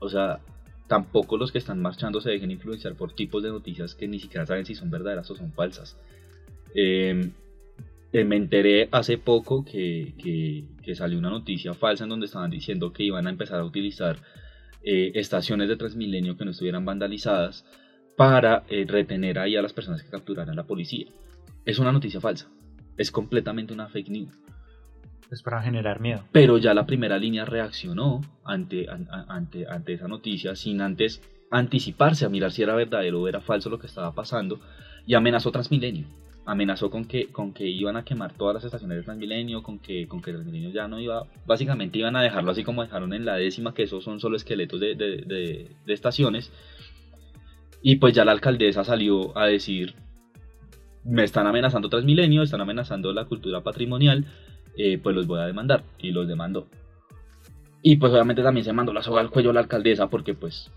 o 0.00 0.08
sea, 0.08 0.40
tampoco 0.88 1.36
los 1.36 1.52
que 1.52 1.58
están 1.58 1.80
marchando 1.80 2.20
se 2.20 2.30
dejen 2.30 2.50
influenciar 2.50 2.94
por 2.94 3.12
tipos 3.12 3.42
de 3.42 3.50
noticias 3.50 3.94
que 3.94 4.06
ni 4.08 4.18
siquiera 4.18 4.46
saben 4.46 4.64
si 4.64 4.74
son 4.74 4.90
verdaderas 4.90 5.30
o 5.30 5.34
son 5.36 5.52
falsas. 5.52 5.96
Eh, 6.74 7.30
eh, 8.12 8.24
me 8.24 8.36
enteré 8.36 8.88
hace 8.92 9.18
poco 9.18 9.64
que, 9.64 10.14
que- 10.82 10.94
salió 10.94 11.18
una 11.18 11.30
noticia 11.30 11.74
falsa 11.74 12.04
en 12.04 12.10
donde 12.10 12.26
estaban 12.26 12.50
diciendo 12.50 12.92
que 12.92 13.02
iban 13.02 13.26
a 13.26 13.30
empezar 13.30 13.58
a 13.58 13.64
utilizar 13.64 14.18
eh, 14.84 15.10
estaciones 15.16 15.68
de 15.68 15.76
Transmilenio 15.76 16.36
que 16.36 16.44
no 16.44 16.52
estuvieran 16.52 16.84
vandalizadas 16.84 17.64
para 18.16 18.62
eh, 18.68 18.84
retener 18.88 19.38
ahí 19.40 19.56
a 19.56 19.62
las 19.62 19.72
personas 19.72 20.02
que 20.02 20.08
capturaran 20.10 20.54
la 20.54 20.62
policía. 20.62 21.06
Es 21.64 21.78
una 21.80 21.90
noticia 21.92 22.20
falsa. 22.20 22.48
Es 22.96 23.10
completamente 23.10 23.74
una 23.74 23.88
fake 23.88 24.08
news. 24.08 24.30
Es 25.30 25.42
para 25.42 25.62
generar 25.62 26.00
miedo. 26.00 26.22
Pero 26.32 26.58
ya 26.58 26.74
la 26.74 26.86
primera 26.86 27.18
línea 27.18 27.44
reaccionó 27.44 28.20
ante, 28.44 28.86
ante, 29.28 29.66
ante 29.68 29.92
esa 29.92 30.08
noticia 30.08 30.54
sin 30.56 30.80
antes 30.80 31.20
anticiparse 31.50 32.24
a 32.24 32.28
mirar 32.28 32.52
si 32.52 32.62
era 32.62 32.74
verdadero 32.74 33.22
o 33.22 33.28
era 33.28 33.40
falso 33.40 33.70
lo 33.70 33.78
que 33.78 33.86
estaba 33.86 34.12
pasando 34.12 34.60
y 35.06 35.14
amenazó 35.14 35.50
Transmilenio. 35.52 36.06
Amenazó 36.44 36.90
con 36.90 37.06
que, 37.06 37.26
con 37.26 37.52
que 37.52 37.66
iban 37.66 37.96
a 37.96 38.04
quemar 38.04 38.32
todas 38.32 38.54
las 38.54 38.64
estaciones 38.64 38.98
de 38.98 39.02
Transmilenio, 39.02 39.62
con 39.64 39.80
que, 39.80 40.06
con 40.06 40.22
que 40.22 40.32
Transmilenio 40.32 40.70
ya 40.70 40.86
no 40.86 41.00
iba, 41.00 41.24
básicamente 41.44 41.98
iban 41.98 42.14
a 42.14 42.22
dejarlo 42.22 42.52
así 42.52 42.62
como 42.62 42.82
dejaron 42.82 43.12
en 43.14 43.24
la 43.24 43.34
décima, 43.34 43.74
que 43.74 43.82
esos 43.82 44.04
son 44.04 44.20
solo 44.20 44.36
esqueletos 44.36 44.78
de, 44.78 44.94
de- 44.94 45.22
de- 45.26 45.70
de 45.84 45.92
estaciones. 45.92 46.52
Y 47.82 47.96
pues 47.96 48.14
ya 48.14 48.24
la 48.24 48.32
alcaldesa 48.32 48.84
salió 48.84 49.36
a 49.36 49.46
decir, 49.46 49.94
me 51.04 51.24
están 51.24 51.46
amenazando 51.46 51.88
Transmilenio, 51.88 52.42
están 52.42 52.60
amenazando 52.60 53.12
la 53.12 53.24
cultura 53.24 53.62
patrimonial, 53.62 54.24
eh, 54.76 54.98
pues 54.98 55.14
los 55.14 55.26
voy 55.26 55.40
a 55.40 55.46
demandar. 55.46 55.82
Y 55.98 56.10
los 56.10 56.28
demandó. 56.28 56.66
Y 57.82 57.96
pues 57.96 58.12
obviamente 58.12 58.42
también 58.42 58.64
se 58.64 58.72
mandó 58.72 58.92
la 58.92 59.02
soga 59.02 59.20
al 59.20 59.30
cuello 59.30 59.50
a 59.50 59.52
la 59.52 59.60
alcaldesa 59.60 60.08
porque 60.08 60.34
pues, 60.34 60.70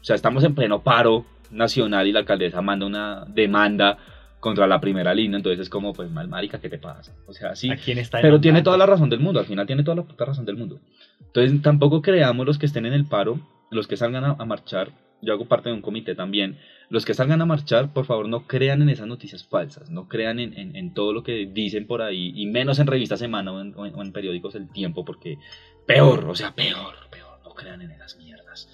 o 0.00 0.04
sea, 0.04 0.16
estamos 0.16 0.42
en 0.44 0.54
pleno 0.54 0.82
paro 0.82 1.24
nacional 1.50 2.06
y 2.06 2.12
la 2.12 2.20
alcaldesa 2.20 2.60
manda 2.62 2.86
una 2.86 3.24
demanda 3.26 3.98
contra 4.40 4.66
la 4.66 4.80
primera 4.80 5.14
línea, 5.14 5.36
entonces 5.36 5.60
es 5.60 5.68
como, 5.68 5.92
pues, 5.92 6.10
mal 6.10 6.28
marica, 6.28 6.60
¿qué 6.60 6.68
te 6.68 6.78
pasa? 6.78 7.12
O 7.26 7.32
sea, 7.32 7.56
sí, 7.56 7.70
¿A 7.70 7.76
quién 7.76 7.98
está 7.98 8.20
pero 8.20 8.40
tiene 8.40 8.62
toda 8.62 8.76
la 8.76 8.86
razón 8.86 9.10
del 9.10 9.20
mundo, 9.20 9.40
al 9.40 9.46
final 9.46 9.66
tiene 9.66 9.82
toda 9.82 9.96
la 9.96 10.02
puta 10.02 10.24
razón 10.24 10.44
del 10.44 10.56
mundo. 10.56 10.78
Entonces 11.20 11.60
tampoco 11.60 12.02
creamos 12.02 12.46
los 12.46 12.58
que 12.58 12.66
estén 12.66 12.86
en 12.86 12.92
el 12.92 13.04
paro, 13.04 13.40
los 13.70 13.88
que 13.88 13.96
salgan 13.96 14.24
a, 14.24 14.36
a 14.38 14.44
marchar, 14.44 14.90
yo 15.22 15.32
hago 15.32 15.46
parte 15.46 15.68
de 15.68 15.74
un 15.74 15.82
comité 15.82 16.14
también, 16.14 16.58
los 16.90 17.04
que 17.04 17.14
salgan 17.14 17.40
a 17.42 17.46
marchar, 17.46 17.92
por 17.92 18.04
favor 18.06 18.28
no 18.28 18.46
crean 18.46 18.82
en 18.82 18.88
esas 18.88 19.06
noticias 19.06 19.44
falsas, 19.46 19.90
no 19.90 20.08
crean 20.08 20.38
en, 20.38 20.56
en- 20.58 20.76
en 20.76 20.94
todo 20.94 21.12
lo 21.12 21.22
que 21.22 21.46
dicen 21.46 21.86
por 21.86 22.02
ahí, 22.02 22.32
y 22.34 22.46
menos 22.46 22.78
en 22.78 22.86
Revista 22.86 23.16
Semana 23.16 23.52
o 23.52 23.60
en, 23.60 23.74
o 23.74 23.82
o 23.82 24.02
en 24.02 24.12
periódicos 24.12 24.54
El 24.54 24.70
Tiempo, 24.70 25.04
porque 25.04 25.38
peor, 25.86 26.24
o 26.28 26.34
sea, 26.34 26.54
peor, 26.54 26.94
peor, 27.10 27.40
no 27.44 27.54
crean 27.54 27.82
en 27.82 27.90
esas 27.90 28.16
mierdas. 28.16 28.68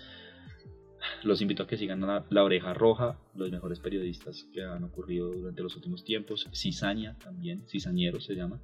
Los 1.23 1.41
invito 1.41 1.63
a 1.63 1.67
que 1.67 1.77
sigan 1.79 2.01
la, 2.03 2.25
la 2.29 2.45
Oreja 2.45 2.75
Roja, 2.75 3.19
los 3.35 3.51
mejores 3.51 3.81
periodistas 3.81 4.47
que 4.53 4.63
han 4.63 4.85
ocurrido 4.85 5.31
durante 5.33 5.63
los 5.63 5.75
últimos 5.77 6.05
tiempos. 6.05 6.49
Cizaña 6.53 7.17
también, 7.19 7.65
Cizañero 7.69 8.21
se 8.21 8.35
llama. 8.35 8.61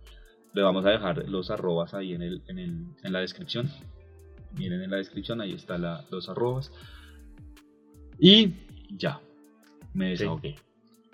Le 0.53 0.63
vamos 0.63 0.85
a 0.85 0.91
dejar 0.91 1.29
los 1.29 1.51
arrobas 1.51 1.95
ahí 1.95 2.13
en, 2.13 2.23
el, 2.23 2.43
en, 2.49 2.59
el, 2.59 2.85
en 3.03 3.13
la 3.13 3.21
descripción. 3.21 3.71
Miren 4.57 4.83
en 4.83 4.91
la 4.91 4.97
descripción, 4.97 5.41
ahí 5.41 5.53
están 5.53 5.83
los 6.11 6.29
arrobas. 6.29 6.71
Y 8.21 8.53
ya, 8.97 9.21
me 9.95 10.17
Sí. 10.17 10.23
desahogué. 10.25 10.57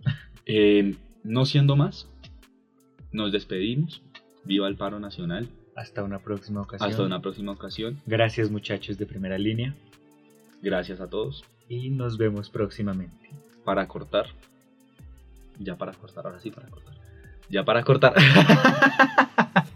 Eh, 0.49 0.95
no 1.25 1.45
siendo 1.45 1.75
más, 1.75 2.09
nos 3.11 3.33
despedimos. 3.33 4.03
Viva 4.45 4.69
el 4.69 4.77
paro 4.77 5.01
nacional. 5.01 5.49
Hasta 5.75 6.05
una 6.05 6.21
próxima 6.21 6.61
ocasión. 6.63 6.89
Hasta 6.89 7.03
una 7.03 7.21
próxima 7.21 7.51
ocasión. 7.53 8.01
Gracias 8.07 8.49
muchachos 8.51 8.97
de 8.97 9.07
primera 9.07 9.37
línea 9.39 9.75
Gracias 10.63 11.01
a 11.01 11.09
todos. 11.11 11.45
y 11.69 11.91
nos 11.91 12.17
vemos 12.17 12.49
próximamente. 12.49 13.29
Para 13.65 13.89
cortar. 13.89 14.27
Ya 15.59 15.77
para 15.77 15.93
cortar, 15.93 16.27
ahora 16.27 16.39
sí 16.41 16.51
para 16.53 16.69
cortar. 16.69 16.95
Ya 17.51 17.65
para 17.65 17.83
cortar. 17.83 18.15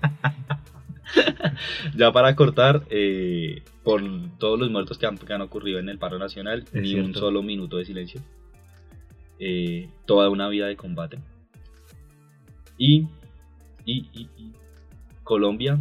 ya 1.96 2.12
para 2.12 2.36
cortar, 2.36 2.84
eh, 2.90 3.62
por 3.84 4.02
todos 4.38 4.58
los 4.58 4.70
muertos 4.70 4.98
que 4.98 5.06
han, 5.06 5.16
que 5.16 5.32
han 5.32 5.40
ocurrido 5.40 5.78
en 5.78 5.88
el 5.88 5.98
paro 5.98 6.18
nacional, 6.18 6.64
Es 6.72 6.82
ni 6.82 6.94
un 6.94 7.04
cierto. 7.06 7.20
solo 7.20 7.42
minuto 7.42 7.76
de 7.78 7.84
silencio. 7.84 8.20
Eh, 9.38 9.88
toda 10.06 10.28
una 10.28 10.48
vida 10.48 10.66
de 10.66 10.76
combate. 10.76 11.18
Y, 12.76 13.08
y, 13.84 14.08
y, 14.12 14.28
y 14.36 14.52
Colombia, 15.24 15.78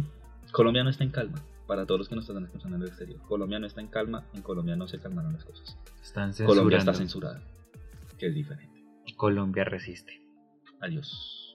Colombia 0.52 0.82
no 0.84 0.90
está 0.90 1.04
en 1.04 1.10
calma. 1.10 1.42
Para 1.66 1.86
todos 1.86 2.00
los 2.00 2.08
que 2.08 2.16
nos 2.16 2.28
están 2.28 2.42
escuchando 2.44 2.76
en 2.76 2.82
el 2.82 2.88
exterior, 2.88 3.20
Colombia 3.28 3.58
no 3.58 3.66
está 3.66 3.80
en 3.80 3.86
calma. 3.88 4.24
En 4.34 4.42
Colombia 4.42 4.74
no 4.76 4.88
se 4.88 4.98
calmaron 4.98 5.32
las 5.34 5.44
cosas. 5.44 5.78
Están. 6.02 6.32
Colombia 6.44 6.78
está 6.78 6.94
censurada, 6.94 7.40
que 8.18 8.26
es 8.26 8.34
diferente. 8.34 8.82
Colombia 9.16 9.64
resiste. 9.64 10.20
Adiós. 10.80 11.49